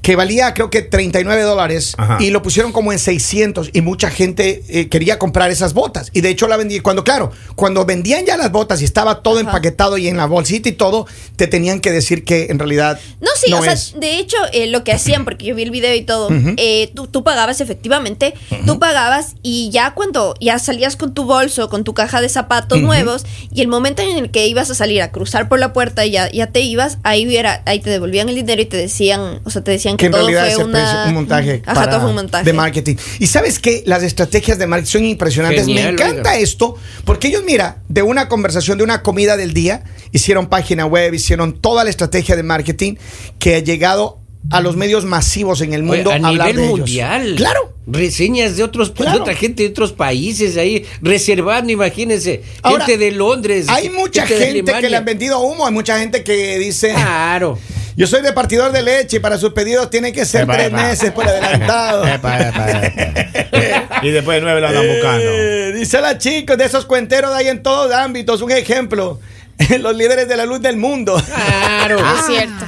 que 0.03 0.17
valía 0.17 0.55
creo 0.55 0.71
que 0.71 0.83
39 0.83 1.43
dólares 1.43 1.95
Ajá. 1.99 2.19
y 2.21 2.31
lo 2.31 2.41
pusieron 2.43 2.73
como 2.73 2.93
en 2.93 2.99
600 2.99 3.71
y 3.73 3.81
mucha 3.83 4.11
gente 4.11 4.63
eh, 4.69 4.89
quería 4.89 5.19
comprar 5.19 5.51
esas 5.51 5.75
botas 5.75 6.11
y 6.13 6.21
de 6.21 6.31
hecho 6.31 6.49
la 6.49 6.57
vendí 6.57 6.81
cuando 6.81 7.05
claro 7.05 7.31
cuando 7.57 7.85
vendían 7.85 8.25
ya 8.25 8.37
las 8.37 8.51
botas 8.53 8.81
y 8.81 8.85
estaba 8.85 9.23
todo 9.23 9.35
Ajá. 9.39 9.49
empaquetado 9.49 9.99
y 9.99 10.09
en 10.09 10.17
la 10.17 10.27
bolsita 10.27 10.69
y 10.69 10.73
todo 10.73 11.07
te 11.37 11.47
tenían 11.47 11.81
que 11.81 11.91
decir 11.93 12.25
que 12.25 12.47
en 12.51 12.59
realidad 12.59 12.99
No, 13.21 13.29
sí, 13.37 13.53
o 13.53 13.63
sea, 13.63 13.73
es. 13.73 13.95
de 13.99 14.19
hecho, 14.19 14.37
eh, 14.53 14.67
lo 14.69 14.85
que 14.85 14.93
hacían, 14.93 15.25
porque 15.25 15.45
yo 15.47 15.55
vi 15.55 15.63
el 15.63 15.71
video 15.71 15.95
y 15.95 16.03
todo, 16.03 16.29
eh, 16.57 16.91
tú, 16.95 17.07
tú 17.07 17.23
pagabas 17.25 17.61
efectivamente, 17.61 18.35
tú 18.67 18.79
pagabas 18.79 19.35
y 19.43 19.71
ya 19.71 19.95
cuando 19.95 20.35
ya 20.41 20.59
salías 20.59 20.97
con 20.97 21.15
tu 21.15 21.25
bolso, 21.25 21.69
con 21.69 21.85
tu 21.85 21.95
caja 21.95 22.21
de 22.21 22.29
zapatos 22.29 22.81
nuevos, 22.81 23.25
y 23.53 23.61
el 23.61 23.69
momento 23.69 24.03
en 24.03 24.17
el 24.17 24.31
que 24.31 24.47
ibas 24.47 24.71
a 24.71 24.75
salir 24.75 25.03
a 25.03 25.11
cruzar 25.13 25.49
por 25.49 25.59
la 25.59 25.73
puerta 25.73 26.05
y 26.07 26.11
ya, 26.13 26.31
ya 26.31 26.49
te 26.49 26.61
ibas, 26.61 26.99
ahí, 27.03 27.27
hubiera, 27.27 27.63
ahí 27.67 27.81
te 27.81 27.91
devolvían 27.91 28.29
el 28.29 28.35
dinero 28.35 28.61
y 28.63 28.67
te 28.67 28.77
decían, 28.77 29.41
o 29.45 29.51
sea, 29.51 29.63
te 29.63 29.71
decían 29.71 29.88
Que 29.97 30.07
en 30.07 30.13
todo 30.13 30.21
realidad 30.23 30.43
fue 30.45 30.53
es 30.53 30.59
el 30.59 30.65
una- 30.67 30.79
precio, 30.79 30.99
un 31.09 31.15
montaje, 31.15 31.63
Ajá, 31.65 31.75
para- 31.75 31.91
todo 31.91 32.01
fue 32.01 32.09
un 32.11 32.17
montaje. 32.17 32.45
de 32.45 32.53
marketing. 32.53 32.97
Y 33.19 33.27
sabes 33.27 33.59
que 33.59 33.83
las 33.87 34.03
estrategias 34.03 34.59
de 34.59 34.67
marketing 34.67 34.91
son 34.91 35.05
impresionantes. 35.05 35.67
Genial, 35.67 35.85
Me 35.87 35.91
encanta 35.93 36.31
oiga. 36.33 36.37
esto 36.39 36.77
porque 37.05 37.29
ellos, 37.29 37.43
mira, 37.45 37.79
de 37.89 38.03
una 38.03 38.29
conversación, 38.29 38.79
de 38.79 38.85
una 38.85 39.03
comida 39.03 39.37
del 39.37 39.55
día, 39.55 39.85
hicieron 40.13 40.49
página 40.49 40.87
web, 40.87 41.15
hicieron 41.15 41.61
toda 41.61 41.85
la 41.85 41.91
estrategia 41.91 42.37
de 42.37 42.43
marketing 42.43 42.95
que 43.39 43.57
ha 43.57 43.59
llegado 43.61 44.19
a 44.51 44.61
los 44.61 44.77
medios 44.77 45.05
masivos 45.05 45.61
en 45.61 45.73
el 45.75 45.83
Oye, 45.83 45.97
mundo 46.05 46.11
a 46.11 46.15
hablar 46.15 46.33
nivel 46.49 46.57
de 46.57 46.65
ellos. 46.65 46.79
mundial. 46.79 47.35
Claro. 47.37 47.75
Reseñas 47.91 48.57
de 48.57 48.63
otros, 48.63 48.91
Claro. 48.93 49.13
de 49.13 49.21
otra 49.23 49.35
gente 49.35 49.63
de 49.63 49.71
otros 49.71 49.93
países 49.93 50.57
ahí, 50.57 50.85
reservando, 51.03 51.73
imagínense. 51.73 52.43
Ahora, 52.63 52.85
gente 52.87 53.03
de 53.05 53.11
Londres. 53.13 53.67
Hay 53.69 53.89
mucha 53.91 54.25
de 54.25 54.37
gente 54.37 54.73
que 54.81 54.89
le 54.91 54.97
han 54.97 55.05
vendido 55.05 55.41
humo, 55.41 55.67
hay 55.67 55.73
mucha 55.73 55.99
gente 55.99 56.23
que 56.23 56.59
dice, 56.59 56.91
Claro. 56.93 57.59
Yo 57.99 58.07
soy 58.07 58.23
repartidor 58.23 58.73
de 58.73 58.83
leche 58.83 59.17
y 59.17 59.21
para 59.21 59.37
sus 59.39 59.53
pedidos 59.53 59.91
tienen 59.91 60.13
que 60.13 60.25
ser 60.25 60.43
Epa, 60.45 60.53
tres 60.55 60.67
epa. 60.69 60.83
meses 60.83 61.11
por 61.13 61.27
adelantado. 61.29 62.05
Epa, 62.15 62.39
epa, 62.49 62.71
epa. 62.71 64.01
y 64.03 64.11
después 64.11 64.37
de 64.37 64.43
nueve 64.43 64.61
lo 64.61 64.69
andan 64.69 64.87
buscando. 64.87 65.25
Eh, 65.25 65.73
dice 65.75 66.01
la 66.01 66.17
chica, 66.17 66.57
de 66.57 66.65
esos 66.65 66.87
cuenteros 66.87 67.33
hay 67.35 67.49
en 67.49 67.63
todos 67.63 67.93
ámbitos, 67.93 68.41
un 68.41 68.53
ejemplo. 68.53 69.21
Los 69.81 69.97
líderes 69.97 70.29
de 70.29 70.37
la 70.37 70.47
luz 70.47 70.61
del 70.61 70.77
mundo. 70.77 71.21
Claro. 71.27 71.99
Es 71.99 72.27
cierto. 72.27 72.65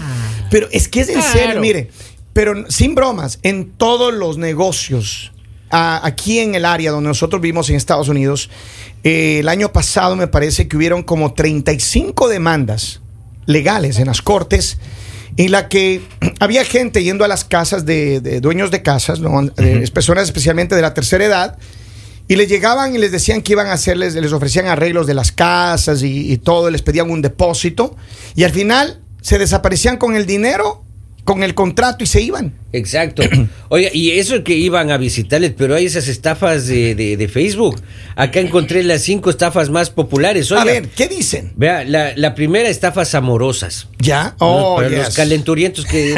Pero 0.51 0.67
es 0.73 0.89
que 0.89 1.01
es 1.03 1.09
en 1.09 1.21
Claro. 1.21 1.33
serio, 1.33 1.61
mire, 1.61 1.91
pero 2.33 2.69
sin 2.69 2.97
bromas, 2.97 3.39
en 3.45 3.71
todos 3.71 4.13
los 4.13 4.37
negocios, 4.39 5.31
a- 5.71 6.05
aquí 6.05 6.41
en 6.41 6.57
el 6.57 6.65
área 6.65 6.91
donde 6.91 7.07
nosotros 7.09 7.41
vivimos 7.41 7.71
en 7.71 7.77
Estados 7.77 8.09
Unidos, 8.09 8.51
eh, 9.05 9.39
el 9.39 9.49
año 9.49 9.73
pasado 9.73 10.17
me 10.17 10.27
parece 10.27 10.67
que 10.67 10.77
hubieron 10.77 11.05
como 11.05 11.33
35 11.35 12.29
demandas 12.29 13.01
legales 13.47 13.99
en 14.01 14.07
las 14.09 14.21
cortes 14.23 14.79
en 15.37 15.53
la 15.53 15.69
que 15.69 16.03
había 16.41 16.65
gente 16.65 17.03
yendo 17.03 17.25
a 17.25 17.29
las 17.29 17.45
casas 17.45 17.87
de, 17.87 18.21
de 18.21 18.41
dueños 18.41 18.71
de 18.71 18.83
casas, 18.83 19.21
¿no? 19.21 19.51
Personas 19.93 20.25
especialmente 20.25 20.75
de 20.75 20.83
la 20.83 20.95
tercera 20.95 21.25
edad, 21.25 21.59
y 22.29 22.37
les 22.37 22.49
llegaban 22.49 22.95
y 22.95 22.99
les 22.99 23.11
decían 23.11 23.43
que 23.43 23.53
iban 23.53 23.67
a 23.67 23.73
hacerles, 23.73 24.15
les 24.15 24.33
ofrecían 24.33 24.67
arreglos 24.67 25.07
de 25.09 25.15
las 25.15 25.33
casas 25.33 26.03
y, 26.03 26.33
y 26.33 26.39
todo, 26.39 26.71
les 26.71 26.83
pedían 26.83 27.11
un 27.11 27.23
depósito, 27.23 27.97
y 28.37 28.45
al 28.45 28.53
final 28.53 29.01
se 29.21 29.39
desaparecían 29.39 29.97
con 29.97 30.15
el 30.15 30.27
dinero, 30.27 30.85
con 31.25 31.43
el 31.43 31.55
contrato 31.55 32.05
y 32.05 32.07
se 32.07 32.21
iban. 32.21 32.55
Exacto. 32.73 33.23
Oiga, 33.69 33.91
y 33.93 34.13
eso 34.13 34.43
que 34.45 34.55
iban 34.55 34.91
a 34.91 34.97
visitarles, 34.97 35.53
pero 35.57 35.75
hay 35.75 35.87
esas 35.87 36.09
estafas 36.09 36.67
de, 36.67 36.95
de- 36.95 37.17
de 37.17 37.29
Facebook. 37.29 37.81
Acá 38.17 38.41
encontré 38.41 38.83
las 38.85 39.03
cinco 39.03 39.31
estafas 39.31 39.71
más 39.71 39.91
populares. 39.91 40.51
Oiga, 40.53 40.63
a 40.63 40.65
ver, 40.67 40.89
¿qué 40.89 41.09
dicen? 41.09 41.53
Vea, 41.57 41.85
la, 41.85 42.13
la 42.17 42.35
primera, 42.35 42.69
estafas 42.69 43.15
amorosas. 43.15 43.89
¿Ya? 43.99 44.35
¿no? 44.41 44.47
Oh, 44.73 44.77
Para 44.77 44.89
yes. 44.89 44.99
los 44.99 45.15
calenturientos 45.15 45.85
que, 45.87 46.15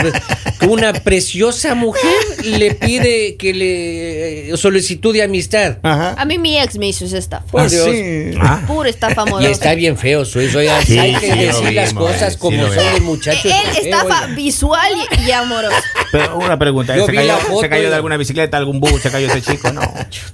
que 0.60 0.66
una 0.66 0.92
preciosa 0.92 1.74
mujer 1.74 2.02
le 2.44 2.74
pide 2.74 3.36
que 3.36 3.52
le 3.54 4.50
eh, 4.50 4.56
solicitud 4.56 5.12
de 5.12 5.22
amistad. 5.22 5.78
Ajá. 5.82 6.14
A 6.16 6.24
mí 6.24 6.38
mi 6.38 6.58
ex 6.58 6.78
me 6.78 6.88
hizo 6.88 7.04
esa 7.04 7.18
estafa. 7.18 7.46
Por 7.46 7.62
Ah, 7.62 7.68
Dios. 7.68 7.84
sí. 7.84 8.30
Ah. 8.40 8.62
Pura 8.66 8.88
estafa 8.88 9.22
Y 9.24 9.28
amorosa. 9.28 9.50
está 9.50 9.74
bien 9.74 9.96
feo 9.98 10.24
su 10.24 10.40
eso. 10.40 10.58
Oiga, 10.58 10.80
Sí, 10.84 10.98
hay 10.98 11.14
que 11.14 11.32
sí, 11.32 11.38
decir 11.38 11.72
las 11.72 11.90
vimos, 11.92 12.10
cosas 12.12 12.36
como 12.36 12.62
son 12.62 12.70
vimos. 12.76 12.94
el 12.96 13.02
muchacho. 13.02 13.48
Él 13.48 13.54
es 13.70 13.78
feo, 13.78 13.84
estafa 13.84 14.26
visual 14.28 14.92
y, 15.18 15.28
y 15.28 15.30
amorosa. 15.32 15.82
Pero 16.12 16.38
una 16.46 16.58
pregunta, 16.58 16.94
¿se 16.94 17.06
cayó, 17.12 17.26
la 17.28 17.36
foto 17.38 17.60
¿se 17.60 17.68
cayó 17.68 17.86
y- 17.86 17.90
de 17.90 17.94
alguna 17.94 18.16
bicicleta, 18.16 18.56
algún 18.56 18.80
bus, 18.80 19.00
se 19.00 19.10
cayó 19.10 19.26
ese 19.28 19.42
chico? 19.42 19.72
No. 19.72 19.80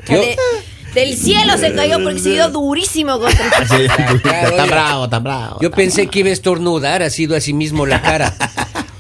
Yo- 0.09 0.23
del 0.95 1.17
cielo 1.17 1.57
se 1.59 1.75
cayó 1.75 2.03
porque 2.03 2.19
se 2.19 2.31
dio 2.31 2.49
durísimo 2.49 3.21
contra 3.21 3.59
el 3.59 3.69
Sí, 3.69 3.87
Claro, 4.23 4.49
está 4.49 4.65
bravo, 4.67 5.05
está 5.05 5.19
bravo. 5.19 5.59
Yo 5.61 5.71
pensé 5.71 6.07
que 6.09 6.21
iba 6.21 6.31
a 6.31 6.33
estornudar, 6.33 7.03
ha 7.03 7.11
sido 7.11 7.37
así 7.37 7.53
mismo 7.53 7.85
la 7.87 8.01
cara. 8.03 8.35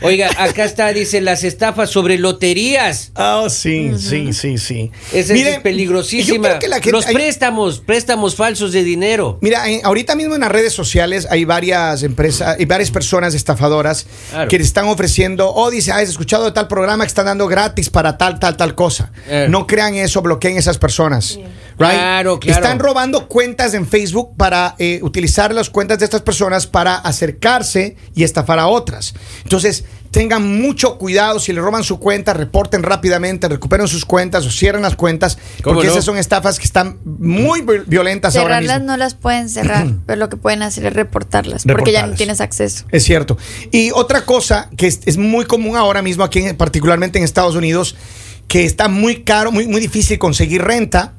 Oiga, 0.00 0.30
acá 0.38 0.64
está, 0.64 0.92
dice, 0.92 1.20
las 1.20 1.42
estafas 1.44 1.90
sobre 1.90 2.18
loterías. 2.18 3.10
Ah, 3.16 3.46
sí, 3.50 3.90
sí, 3.98 4.32
sí, 4.32 4.56
sí. 4.58 4.90
Esa 5.12 5.32
Mire, 5.32 5.54
es 5.54 5.58
peligrosísima. 5.60 6.36
yo 6.36 6.42
creo 6.42 6.58
que 6.60 6.68
la 6.68 6.76
gente- 6.76 6.92
Los 6.92 7.06
hay- 7.06 7.14
préstamos, 7.14 7.80
préstamos 7.80 8.36
falsos 8.36 8.72
de 8.72 8.84
dinero. 8.84 9.38
Mira, 9.40 9.68
en- 9.68 9.84
ahorita 9.84 10.14
mismo 10.14 10.34
en 10.36 10.42
las 10.42 10.52
redes 10.52 10.72
sociales 10.72 11.26
hay 11.30 11.44
varias 11.44 12.02
empresas 12.02 12.56
y 12.60 12.64
varias 12.64 12.90
personas 12.90 13.34
estafadoras 13.34 14.06
Claro. 14.30 14.48
que 14.48 14.58
te 14.58 14.64
están 14.64 14.86
ofreciendo, 14.86 15.52
o 15.52 15.70
dice, 15.70 15.90
ah, 15.92 15.96
has 15.98 16.08
escuchado 16.08 16.44
de 16.44 16.52
tal 16.52 16.68
programa 16.68 17.04
que 17.04 17.08
están 17.08 17.26
dando 17.26 17.46
gratis 17.48 17.90
para 17.90 18.16
tal, 18.16 18.38
tal, 18.38 18.56
tal 18.56 18.74
cosa. 18.74 19.10
No 19.48 19.66
crean 19.66 19.94
eso, 19.96 20.22
bloqueen 20.22 20.56
esas 20.58 20.78
personas. 20.78 21.38
Right? 21.78 21.92
Claro, 21.92 22.40
claro. 22.40 22.60
Están 22.62 22.78
robando 22.80 23.28
cuentas 23.28 23.72
en 23.74 23.86
Facebook 23.86 24.36
para 24.36 24.74
eh, 24.78 24.98
utilizar 25.02 25.54
las 25.54 25.70
cuentas 25.70 25.98
de 26.00 26.04
estas 26.06 26.22
personas 26.22 26.66
para 26.66 26.96
acercarse 26.96 27.96
y 28.14 28.24
estafar 28.24 28.58
a 28.58 28.66
otras. 28.66 29.14
Entonces, 29.44 29.84
tengan 30.10 30.60
mucho 30.60 30.96
cuidado 30.98 31.38
si 31.38 31.52
le 31.52 31.60
roban 31.60 31.84
su 31.84 32.00
cuenta, 32.00 32.32
reporten 32.34 32.82
rápidamente, 32.82 33.46
recuperen 33.48 33.86
sus 33.86 34.04
cuentas 34.04 34.44
o 34.46 34.50
cierren 34.50 34.82
las 34.82 34.96
cuentas, 34.96 35.38
¿Cómo 35.62 35.74
porque 35.74 35.86
no? 35.88 35.92
esas 35.92 36.04
son 36.04 36.16
estafas 36.16 36.58
que 36.58 36.64
están 36.64 36.98
muy 37.04 37.60
vi- 37.60 37.84
violentas 37.86 38.34
ahora 38.34 38.56
Cerrarlas 38.56 38.78
mismo. 38.80 38.92
no 38.92 38.96
las 38.96 39.14
pueden 39.14 39.48
cerrar, 39.48 39.86
pero 40.06 40.18
lo 40.18 40.28
que 40.30 40.36
pueden 40.38 40.62
hacer 40.62 40.86
es 40.86 40.92
reportarlas, 40.94 41.64
porque 41.64 41.92
ya 41.92 42.06
no 42.06 42.14
tienes 42.14 42.40
acceso. 42.40 42.86
Es 42.90 43.04
cierto. 43.04 43.36
Y 43.70 43.90
otra 43.92 44.24
cosa 44.24 44.70
que 44.76 44.86
es, 44.86 45.00
es 45.04 45.16
muy 45.18 45.44
común 45.44 45.76
ahora 45.76 46.02
mismo 46.02 46.24
aquí, 46.24 46.40
en- 46.40 46.56
particularmente 46.56 47.18
en 47.18 47.24
Estados 47.24 47.54
Unidos, 47.54 47.94
que 48.48 48.64
está 48.64 48.88
muy 48.88 49.24
caro, 49.24 49.52
muy, 49.52 49.66
muy 49.68 49.80
difícil 49.80 50.18
conseguir 50.18 50.62
renta. 50.62 51.12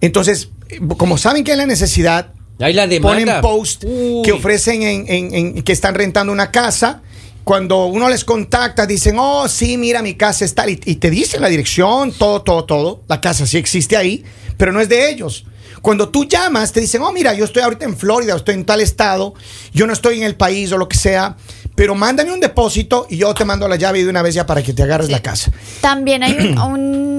Entonces, 0.00 0.50
como 0.96 1.18
saben 1.18 1.44
que 1.44 1.52
hay 1.52 1.58
la 1.58 1.66
necesidad, 1.66 2.32
Hay 2.60 2.72
la 2.72 2.88
ponen 3.00 3.28
post 3.40 3.84
Uy. 3.84 4.22
que 4.24 4.32
ofrecen 4.32 4.82
en, 4.82 5.04
en- 5.08 5.34
en- 5.34 5.62
que 5.62 5.72
están 5.72 5.94
rentando 5.94 6.32
una 6.32 6.50
casa. 6.50 7.02
Cuando 7.44 7.86
uno 7.86 8.10
les 8.10 8.24
contacta, 8.24 8.84
dicen, 8.84 9.16
oh, 9.18 9.48
sí, 9.48 9.76
mira, 9.78 10.02
mi 10.02 10.14
casa 10.14 10.44
está. 10.44 10.68
Y, 10.68 10.78
y 10.84 10.96
te 10.96 11.08
dicen 11.08 11.40
la 11.40 11.48
dirección, 11.48 12.12
todo, 12.12 12.42
todo, 12.42 12.64
todo. 12.64 13.02
La 13.08 13.20
casa 13.20 13.46
sí 13.46 13.56
existe 13.56 13.96
ahí, 13.96 14.22
pero 14.58 14.70
no 14.72 14.80
es 14.80 14.88
de 14.88 15.08
ellos. 15.10 15.46
Cuando 15.80 16.08
tú 16.10 16.24
llamas, 16.24 16.72
te 16.72 16.80
dicen, 16.80 17.00
oh, 17.02 17.12
mira, 17.12 17.32
yo 17.34 17.44
estoy 17.44 17.62
ahorita 17.62 17.84
en 17.86 17.96
Florida, 17.96 18.34
estoy 18.36 18.54
en 18.56 18.64
tal 18.66 18.80
estado, 18.80 19.32
yo 19.72 19.86
no 19.86 19.92
estoy 19.92 20.18
en 20.18 20.24
el 20.24 20.34
país 20.34 20.72
o 20.72 20.76
lo 20.78 20.88
que 20.88 20.96
sea, 20.98 21.36
pero 21.76 21.94
mándame 21.94 22.32
un 22.32 22.40
depósito 22.40 23.06
y 23.08 23.16
yo 23.18 23.32
te 23.32 23.44
mando 23.44 23.68
la 23.68 23.76
llave 23.76 24.02
de 24.02 24.10
una 24.10 24.20
vez 24.20 24.34
ya 24.34 24.44
para 24.44 24.60
que 24.62 24.72
te 24.74 24.82
agarres 24.82 25.08
la 25.08 25.22
casa. 25.22 25.52
También 25.80 26.24
hay 26.24 26.32
un- 26.36 26.58
un- 26.58 27.17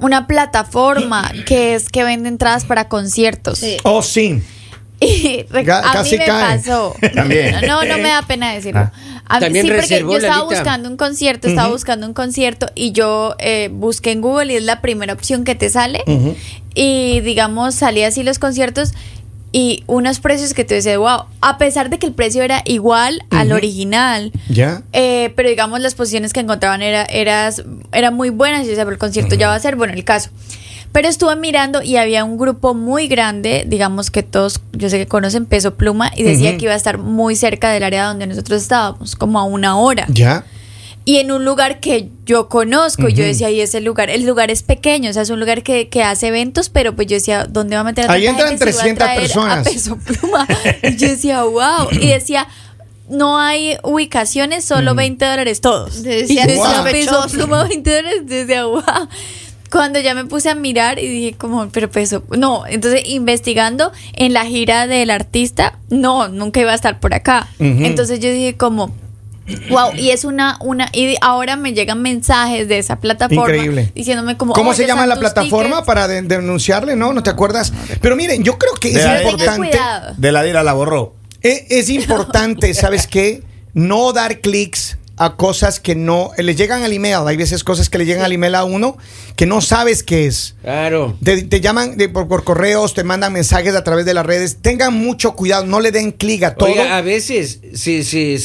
una 0.00 0.26
plataforma 0.26 1.30
que 1.46 1.74
es 1.74 1.88
que 1.88 2.04
vende 2.04 2.28
entradas 2.28 2.64
para 2.64 2.88
conciertos. 2.88 3.58
Sí. 3.58 3.76
Oh, 3.84 4.02
sí. 4.02 4.42
Y 5.00 5.46
a 5.52 5.80
casi 5.92 6.12
mí 6.12 6.18
me 6.18 6.24
cae. 6.26 6.58
pasó. 6.58 6.92
También. 7.14 7.54
No, 7.68 7.84
no 7.84 7.98
me 7.98 8.08
da 8.08 8.22
pena 8.22 8.52
decirlo. 8.52 8.80
Ah. 8.80 8.92
A 9.26 9.34
mí- 9.38 9.44
También 9.46 9.66
sí, 9.66 9.72
porque 9.72 10.00
yo 10.00 10.16
estaba 10.16 10.38
Lalita. 10.38 10.56
buscando 10.56 10.88
un 10.88 10.96
concierto, 10.96 11.46
estaba 11.46 11.68
buscando 11.68 12.04
un 12.06 12.14
concierto 12.14 12.66
y 12.74 12.90
yo 12.90 13.36
eh, 13.38 13.68
busqué 13.72 14.10
en 14.10 14.22
Google 14.22 14.52
y 14.52 14.56
es 14.56 14.64
la 14.64 14.80
primera 14.80 15.12
opción 15.12 15.44
que 15.44 15.54
te 15.54 15.70
sale. 15.70 16.02
Y 16.74 17.20
digamos, 17.20 17.76
salí 17.76 18.02
así 18.02 18.24
los 18.24 18.40
conciertos 18.40 18.92
y 19.50 19.84
unos 19.86 20.20
precios 20.20 20.52
que 20.52 20.64
tú 20.64 20.74
dices, 20.74 20.96
wow, 20.98 21.24
a 21.40 21.58
pesar 21.58 21.88
de 21.88 21.98
que 21.98 22.06
el 22.06 22.12
precio 22.12 22.42
era 22.42 22.62
igual 22.66 23.22
al 23.30 23.52
original. 23.52 24.32
Ya. 24.48 24.82
Eh, 24.92 25.32
pero 25.36 25.48
digamos 25.48 25.80
las 25.80 25.94
posiciones 25.94 26.32
que 26.32 26.40
encontraban 26.40 26.82
era, 26.82 27.04
eras, 27.04 27.62
eran 27.92 28.14
muy 28.14 28.30
buenas 28.30 28.62
y 28.62 28.64
yo 28.64 28.70
decía, 28.70 28.84
pero 28.84 28.94
el 28.94 28.98
concierto 28.98 29.34
ya 29.34 29.48
va 29.48 29.54
a 29.54 29.60
ser, 29.60 29.76
bueno, 29.76 29.94
el 29.94 30.04
caso. 30.04 30.30
Pero 30.92 31.08
estuve 31.08 31.36
mirando 31.36 31.82
y 31.82 31.96
había 31.96 32.24
un 32.24 32.38
grupo 32.38 32.74
muy 32.74 33.08
grande, 33.08 33.64
digamos 33.66 34.10
que 34.10 34.22
todos, 34.22 34.60
yo 34.72 34.88
sé 34.88 34.98
que 34.98 35.06
conocen 35.06 35.44
Peso 35.44 35.74
Pluma, 35.74 36.10
y 36.16 36.22
decía 36.22 36.56
que 36.56 36.64
iba 36.64 36.72
a 36.72 36.76
estar 36.76 36.98
muy 36.98 37.36
cerca 37.36 37.70
del 37.70 37.82
área 37.82 38.06
donde 38.06 38.26
nosotros 38.26 38.62
estábamos, 38.62 39.14
como 39.14 39.38
a 39.38 39.44
una 39.44 39.78
hora. 39.78 40.06
Ya. 40.08 40.44
Y 41.08 41.16
en 41.16 41.32
un 41.32 41.42
lugar 41.42 41.80
que 41.80 42.10
yo 42.26 42.50
conozco, 42.50 43.08
yo 43.08 43.24
decía, 43.24 43.50
y 43.50 43.62
ese 43.62 43.80
lugar, 43.80 44.10
el 44.10 44.26
lugar 44.26 44.50
es 44.50 44.62
pequeño, 44.62 45.08
o 45.08 45.12
sea, 45.14 45.22
es 45.22 45.30
un 45.30 45.40
lugar 45.40 45.62
que, 45.62 45.88
que 45.88 46.02
hace 46.02 46.26
eventos, 46.26 46.68
pero 46.68 46.94
pues 46.94 47.08
yo 47.08 47.14
decía, 47.14 47.46
¿dónde 47.48 47.76
va 47.76 47.80
a 47.80 47.84
meter 47.84 48.10
a 48.10 48.12
Ahí 48.12 48.26
entran 48.26 48.58
gente 48.58 48.70
si 48.70 48.76
va 48.76 48.82
a 48.82 48.84
300 48.84 49.04
traer 49.06 49.20
personas. 49.22 49.58
A 49.66 49.70
Peso 49.70 49.96
Pluma. 49.96 50.46
Y 50.82 50.96
yo 50.96 51.08
decía, 51.08 51.44
wow. 51.44 51.88
Y 51.92 52.08
decía, 52.08 52.46
no 53.08 53.38
hay 53.38 53.78
ubicaciones, 53.84 54.66
solo 54.66 54.94
20 54.94 55.24
dólares 55.24 55.62
todos. 55.62 56.02
Decía, 56.02 56.44
y 56.44 56.46
yo 56.46 56.62
decía, 56.62 56.82
"Wow". 56.82 56.92
Peso. 56.92 57.26
Pluma, 57.30 57.64
20 57.64 57.90
dólares. 57.90 58.26
Decía, 58.26 58.66
wow. 58.66 58.82
Cuando 59.70 60.00
ya 60.00 60.12
me 60.12 60.26
puse 60.26 60.50
a 60.50 60.54
mirar 60.54 60.98
y 60.98 61.08
dije 61.08 61.38
como, 61.38 61.70
pero 61.70 61.90
peso, 61.90 62.22
no, 62.36 62.66
entonces 62.66 63.04
investigando 63.06 63.92
en 64.12 64.34
la 64.34 64.44
gira 64.44 64.86
del 64.86 65.08
artista, 65.08 65.78
no, 65.88 66.28
nunca 66.28 66.60
iba 66.60 66.72
a 66.72 66.74
estar 66.74 67.00
por 67.00 67.14
acá. 67.14 67.48
Entonces 67.58 68.20
yo 68.20 68.30
dije 68.30 68.58
como, 68.58 68.94
Wow, 69.70 69.94
y 69.96 70.10
es 70.10 70.24
una, 70.24 70.58
una, 70.60 70.88
y 70.92 71.16
ahora 71.20 71.56
me 71.56 71.72
llegan 71.72 72.02
mensajes 72.02 72.68
de 72.68 72.78
esa 72.78 73.00
plataforma 73.00 73.42
Increíble. 73.44 73.90
diciéndome 73.94 74.36
como 74.36 74.52
¿Cómo 74.52 74.70
"Oh, 74.70 74.74
se 74.74 74.86
llama 74.86 75.06
la 75.06 75.18
plataforma 75.18 75.68
tickets". 75.76 75.86
para 75.86 76.06
de- 76.08 76.22
denunciarle? 76.22 76.96
¿No? 76.96 77.12
¿No 77.12 77.22
te 77.22 77.30
acuerdas? 77.30 77.72
Pero 78.02 78.14
miren, 78.16 78.44
yo 78.44 78.58
creo 78.58 78.74
que 78.74 78.90
es 78.90 79.02
la- 79.04 79.22
importante. 79.22 79.70
De 80.18 80.32
la 80.32 80.42
dira 80.42 80.62
la 80.62 80.72
borró. 80.74 81.14
e- 81.42 81.66
Es 81.70 81.88
importante, 81.88 82.74
¿sabes 82.74 83.06
qué? 83.06 83.42
No 83.72 84.12
dar 84.12 84.40
clics 84.40 84.97
a 85.18 85.36
cosas 85.36 85.80
que 85.80 85.94
no 85.94 86.30
le 86.38 86.54
llegan 86.54 86.82
al 86.82 86.92
email. 86.92 87.18
Hay 87.26 87.36
veces 87.36 87.64
cosas 87.64 87.88
que 87.90 87.98
le 87.98 88.06
llegan 88.06 88.24
al 88.24 88.32
email 88.32 88.54
a 88.54 88.64
uno 88.64 88.96
que 89.36 89.46
no 89.46 89.60
sabes 89.60 90.02
qué 90.02 90.26
es. 90.26 90.54
Claro. 90.62 91.16
Te, 91.22 91.42
te 91.42 91.60
llaman 91.60 91.96
de- 91.96 92.08
por, 92.08 92.28
por 92.28 92.44
correos, 92.44 92.94
te 92.94 93.04
mandan 93.04 93.32
mensajes 93.32 93.74
a 93.74 93.84
través 93.84 94.04
de 94.06 94.14
las 94.14 94.24
redes. 94.26 94.58
Tengan 94.62 94.94
mucho 94.94 95.34
cuidado, 95.34 95.66
no 95.66 95.80
le 95.80 95.90
den 95.92 96.12
clic 96.12 96.42
a 96.44 96.54
todo. 96.54 96.68
Oiga, 96.70 96.96
a 96.96 97.02
veces 97.02 97.60
se, 97.74 98.02
se, 98.04 98.38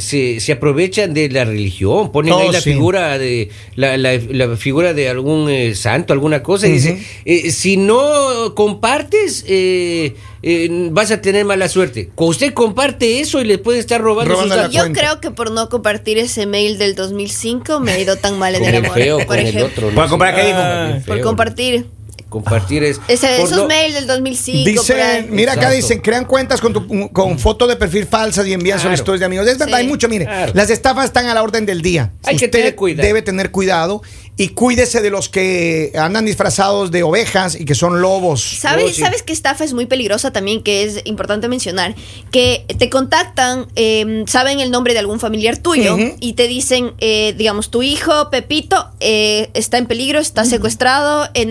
se, 0.00 0.40
se, 0.40 0.52
aprovechan 0.52 1.14
de 1.14 1.28
la 1.30 1.44
religión, 1.44 2.10
ponen 2.12 2.32
Oh, 2.32 2.38
ahí 2.40 2.52
la 2.52 2.60
sí. 2.60 2.72
figura 2.72 3.18
de 3.18 3.50
la, 3.74 3.96
la- 3.96 4.16
la 4.16 4.56
figura 4.56 4.94
de 4.94 5.08
algún 5.08 5.48
eh, 5.50 5.74
santo, 5.74 6.12
alguna 6.12 6.42
cosa, 6.42 6.66
y 6.68 6.72
dice, 6.72 7.02
eh, 7.24 7.50
si 7.50 7.76
no 7.76 8.54
compartes, 8.54 9.44
eh, 9.48 10.14
eh, 10.42 10.88
vas 10.92 11.10
a 11.10 11.20
tener 11.20 11.44
mala 11.44 11.68
suerte. 11.68 12.10
Usted 12.16 12.52
comparte 12.54 13.20
eso 13.20 13.40
y 13.40 13.44
le 13.44 13.58
puede 13.58 13.78
estar 13.78 14.00
robando, 14.00 14.32
Robando 14.34 14.54
sus 14.54 14.62
datos. 14.62 14.74
Yo 14.74 14.82
cuenta. 14.82 15.00
creo 15.00 15.20
que 15.20 15.30
por 15.30 15.50
no 15.50 15.68
compartir 15.68 16.18
ese 16.18 16.46
mail 16.46 16.78
del 16.78 16.94
2005 16.94 17.80
me 17.80 17.92
ha 17.92 17.98
ido 17.98 18.16
tan 18.16 18.38
mal 18.38 18.54
en 18.54 18.64
el 18.64 18.76
amor. 18.84 18.94
feo, 18.94 19.18
por 19.18 19.26
con 19.26 19.38
el 19.38 19.46
ejemplo. 19.48 19.66
otro. 19.86 19.94
¿Para 19.94 20.08
comprar 20.08 20.34
qué 20.34 20.44
dijo? 20.46 20.58
Ah, 20.60 20.98
Por 21.06 21.20
compartir. 21.22 21.86
Compartir 22.28 22.84
es... 22.84 23.00
Ese, 23.08 23.36
esos 23.42 23.56
no- 23.56 23.66
mails 23.66 23.94
del 23.94 24.06
2005. 24.06 24.82
por 24.82 24.96
ahí. 24.96 25.16
Dicen, 25.22 25.34
mira 25.34 25.52
acá 25.52 25.60
Exacto. 25.62 25.76
dicen, 25.76 26.00
crean 26.00 26.24
cuentas 26.26 26.60
con, 26.60 26.72
tu, 26.72 27.10
con 27.12 27.38
foto 27.38 27.66
de 27.66 27.76
perfil 27.76 28.06
falsas 28.06 28.46
y 28.46 28.52
envían 28.52 28.76
Claro. 28.78 28.90
solicitudes 28.90 29.20
de 29.20 29.26
amigos. 29.26 29.46
Es 29.46 29.58
verdad, 29.58 29.76
Sí. 29.78 29.82
hay 29.82 29.86
mucho, 29.88 30.08
mire, 30.08 30.24
Claro. 30.26 30.52
las 30.54 30.70
estafas 30.70 31.06
están 31.06 31.26
a 31.26 31.34
la 31.34 31.42
orden 31.42 31.64
del 31.66 31.80
día. 31.82 32.12
Hay 32.24 32.36
que 32.36 32.48
tener 32.48 32.74
cuidado. 32.74 33.06
debe 33.06 33.22
tener 33.22 33.50
cuidado 33.50 34.02
y 34.36 34.48
cuídese 34.50 35.00
de 35.00 35.10
los 35.10 35.28
que 35.28 35.90
andan 35.98 36.24
disfrazados 36.26 36.90
de 36.90 37.02
ovejas 37.02 37.56
y 37.58 37.64
que 37.64 37.74
son 37.74 38.00
lobos. 38.02 38.58
¿Sabes, 38.60 38.84
Oh, 38.84 38.88
sí. 38.90 39.00
¿Sabes 39.02 39.22
que 39.22 39.32
estafa 39.32 39.64
es 39.64 39.72
muy 39.72 39.86
peligrosa 39.86 40.30
también? 40.32 40.62
Que 40.62 40.84
es 40.84 41.00
importante 41.06 41.48
mencionar. 41.48 41.94
Que 42.30 42.64
te 42.78 42.88
contactan, 42.90 43.66
eh, 43.74 44.24
saben 44.28 44.60
el 44.60 44.70
nombre 44.70 44.92
de 44.92 45.00
algún 45.00 45.18
familiar 45.18 45.56
tuyo 45.56 45.96
y 46.20 46.34
te 46.34 46.46
dicen, 46.46 46.92
eh, 46.98 47.34
digamos, 47.36 47.70
tu 47.70 47.82
hijo, 47.82 48.30
Pepito, 48.30 48.90
eh, 49.00 49.50
está 49.54 49.78
en 49.78 49.86
peligro, 49.86 50.20
está 50.20 50.44
secuestrado, 50.44 51.28
eh, 51.34 51.46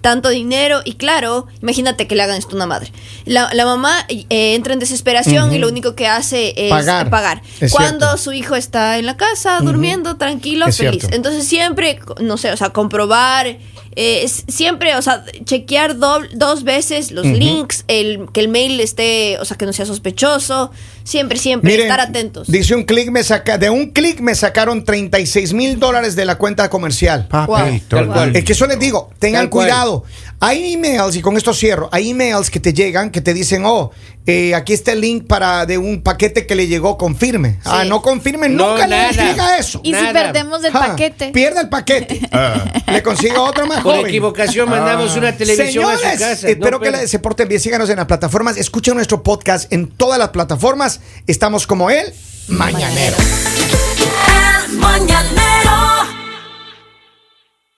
tanto 0.00 0.28
dinero. 0.28 0.80
Y 0.84 0.94
claro, 0.94 1.46
imagínate 1.62 2.06
que 2.06 2.14
le 2.14 2.22
hagan 2.22 2.36
esto 2.36 2.52
a 2.52 2.56
una 2.56 2.66
madre. 2.66 2.92
La, 3.24 3.52
la 3.54 3.64
mamá 3.64 4.04
eh, 4.08 4.54
entra 4.54 4.72
en 4.72 4.78
desesperación 4.78 5.52
y 5.54 5.58
lo 5.58 5.68
único 5.68 5.94
que 5.94 6.06
hace 6.08 6.54
es 6.56 6.70
Pagar. 6.70 7.10
pagar. 7.10 7.42
Es 7.60 7.72
Cuando 7.72 8.06
cierto. 8.06 8.16
su 8.22 8.32
hijo 8.32 8.54
está 8.56 8.98
en 8.98 9.06
la 9.06 9.16
casa, 9.16 9.58
durmiendo, 9.60 10.16
tranquilo, 10.16 10.66
Es 10.66 10.76
feliz. 10.76 11.00
cierto. 11.02 11.16
Entonces 11.16 11.46
siempre, 11.46 11.98
no 12.20 12.36
sé, 12.36 12.50
o 12.52 12.56
sea, 12.56 12.70
comprobar, 12.70 13.58
eh, 13.94 14.26
siempre, 14.48 14.96
o 14.96 15.02
sea, 15.02 15.24
chequear 15.44 15.98
do- 15.98 16.22
dos 16.34 16.64
veces 16.64 17.10
los 17.12 17.26
links, 17.26 17.84
el, 17.88 18.26
que 18.32 18.40
el 18.40 18.48
mail 18.48 18.80
esté, 18.80 19.38
o 19.38 19.44
sea, 19.44 19.56
que 19.58 19.66
no 19.66 19.72
sea 19.72 19.84
sospechoso, 19.86 20.70
siempre, 21.04 21.38
siempre, 21.38 21.70
Miren, 21.70 21.86
estar 21.86 22.00
atentos. 22.00 22.48
Dice 22.48 22.74
un 22.74 22.84
clic 22.84 23.10
me 23.10 23.22
saca, 23.24 23.58
de 23.58 23.70
un 23.70 23.90
clic 23.90 24.20
me 24.20 24.34
sacaron 24.34 24.84
36 24.84 25.52
mil 25.52 25.78
dólares 25.78 26.16
de 26.16 26.24
la 26.24 26.36
cuenta 26.36 26.68
comercial. 26.70 27.26
Papito. 27.28 28.06
Cual. 28.06 28.34
Es 28.36 28.44
que 28.44 28.52
eso 28.52 28.66
les 28.66 28.78
digo, 28.78 29.10
tengan 29.18 29.48
cuidado. 29.48 30.04
Hay 30.40 30.74
emails, 30.74 31.14
y 31.14 31.22
con 31.22 31.36
esto 31.36 31.54
cierro, 31.54 31.88
hay 31.92 32.10
emails 32.10 32.50
que 32.50 32.58
te 32.58 32.72
llegan 32.72 33.10
que 33.10 33.20
te 33.20 33.32
dicen, 33.32 33.62
oh, 33.64 33.92
eh, 34.26 34.56
aquí 34.56 34.72
está 34.72 34.90
el 34.90 35.00
link 35.00 35.26
para 35.28 35.66
de 35.66 35.78
un 35.78 36.02
paquete 36.02 36.46
que 36.46 36.56
le 36.56 36.66
llegó, 36.66 36.98
confirme. 36.98 37.58
Ah, 37.64 37.84
no 37.84 38.02
confirme, 38.02 38.48
No, 38.48 38.70
nunca 38.72 38.88
le 38.88 38.96
nada. 38.96 39.10
clic 39.10 39.38
a 39.38 39.58
eso. 39.58 39.80
Y 39.84 39.94
si 39.94 40.04
perdemos 40.12 40.64
el 40.64 40.72
Ja, 40.72 40.80
paquete. 40.88 41.28
Pierde 41.30 41.60
el 41.60 41.68
paquete. 41.68 42.20
Le 42.92 43.02
consigo 43.02 43.42
otro 43.42 43.66
más 43.66 43.82
Por 43.82 43.94
joven. 43.94 44.06
equivocación 44.08 44.68
mandamos 44.68 45.16
una 45.16 45.32
televisión 45.36 45.84
a 45.84 45.92
su 45.94 45.98
Señores, 46.00 46.20
casa. 46.20 46.48
espero 46.48 46.72
No, 46.72 46.80
que 46.80 46.90
la- 46.90 47.06
se 47.06 47.18
porten 47.20 47.48
bien. 47.48 47.60
Síganos 47.60 47.88
en 47.90 47.96
las 47.96 48.06
plataformas. 48.06 48.56
Escuchen 48.56 48.94
nuestro 48.94 49.22
podcast 49.22 49.72
en 49.72 49.88
todas 49.88 50.18
las 50.18 50.28
plataformas. 50.30 50.91
Estamos 51.26 51.66
como 51.66 51.90
él, 51.90 52.12
Mañanero. 52.48 53.16
El 54.66 54.76
mañanero 54.78 56.01